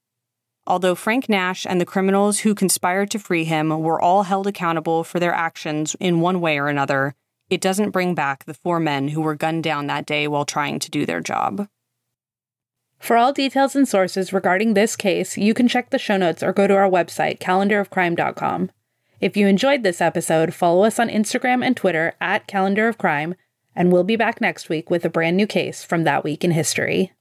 Although 0.66 0.96
Frank 0.96 1.30
Nash 1.30 1.68
and 1.70 1.80
the 1.80 1.86
criminals 1.86 2.40
who 2.40 2.56
conspired 2.56 3.12
to 3.12 3.20
free 3.20 3.44
him 3.44 3.70
were 3.70 4.02
all 4.02 4.24
held 4.24 4.48
accountable 4.48 5.04
for 5.04 5.20
their 5.20 5.34
actions 5.36 5.96
in 6.00 6.20
one 6.20 6.42
way 6.42 6.58
or 6.58 6.68
another, 6.68 7.14
it 7.50 7.62
doesn't 7.62 7.92
bring 7.92 8.16
back 8.16 8.46
the 8.46 8.54
four 8.54 8.80
men 8.80 9.10
who 9.10 9.22
were 9.22 9.36
gunned 9.36 9.64
down 9.64 9.88
that 9.88 10.06
day 10.06 10.28
while 10.28 10.46
trying 10.46 10.80
to 10.80 10.92
do 10.92 11.06
their 11.06 11.22
job. 11.22 11.68
For 13.00 13.18
all 13.18 13.34
details 13.34 13.76
and 13.76 13.88
sources 13.88 14.32
regarding 14.32 14.74
this 14.74 14.96
case, 14.96 15.38
you 15.38 15.54
can 15.54 15.68
check 15.68 15.90
the 15.90 16.00
show 16.00 16.16
notes 16.16 16.42
or 16.42 16.54
go 16.54 16.68
to 16.68 16.76
our 16.76 16.90
website, 16.90 17.40
calendarofcrime.com. 17.40 18.72
If 19.20 19.36
you 19.36 19.48
enjoyed 19.48 19.84
this 19.84 20.02
episode, 20.02 20.54
follow 20.54 20.86
us 20.86 21.00
on 21.00 21.10
Instagram 21.10 21.66
and 21.66 21.76
Twitter 21.76 22.14
at 22.22 22.48
Calendar 22.48 22.88
of 22.88 22.98
Crime, 22.98 23.36
and 23.76 23.92
we'll 23.92 24.04
be 24.04 24.16
back 24.16 24.40
next 24.40 24.70
week 24.70 24.90
with 24.90 25.04
a 25.04 25.10
brand 25.10 25.36
new 25.36 25.48
case 25.48 25.84
from 25.84 26.06
that 26.06 26.24
week 26.24 26.44
in 26.44 26.52
history. 26.52 27.12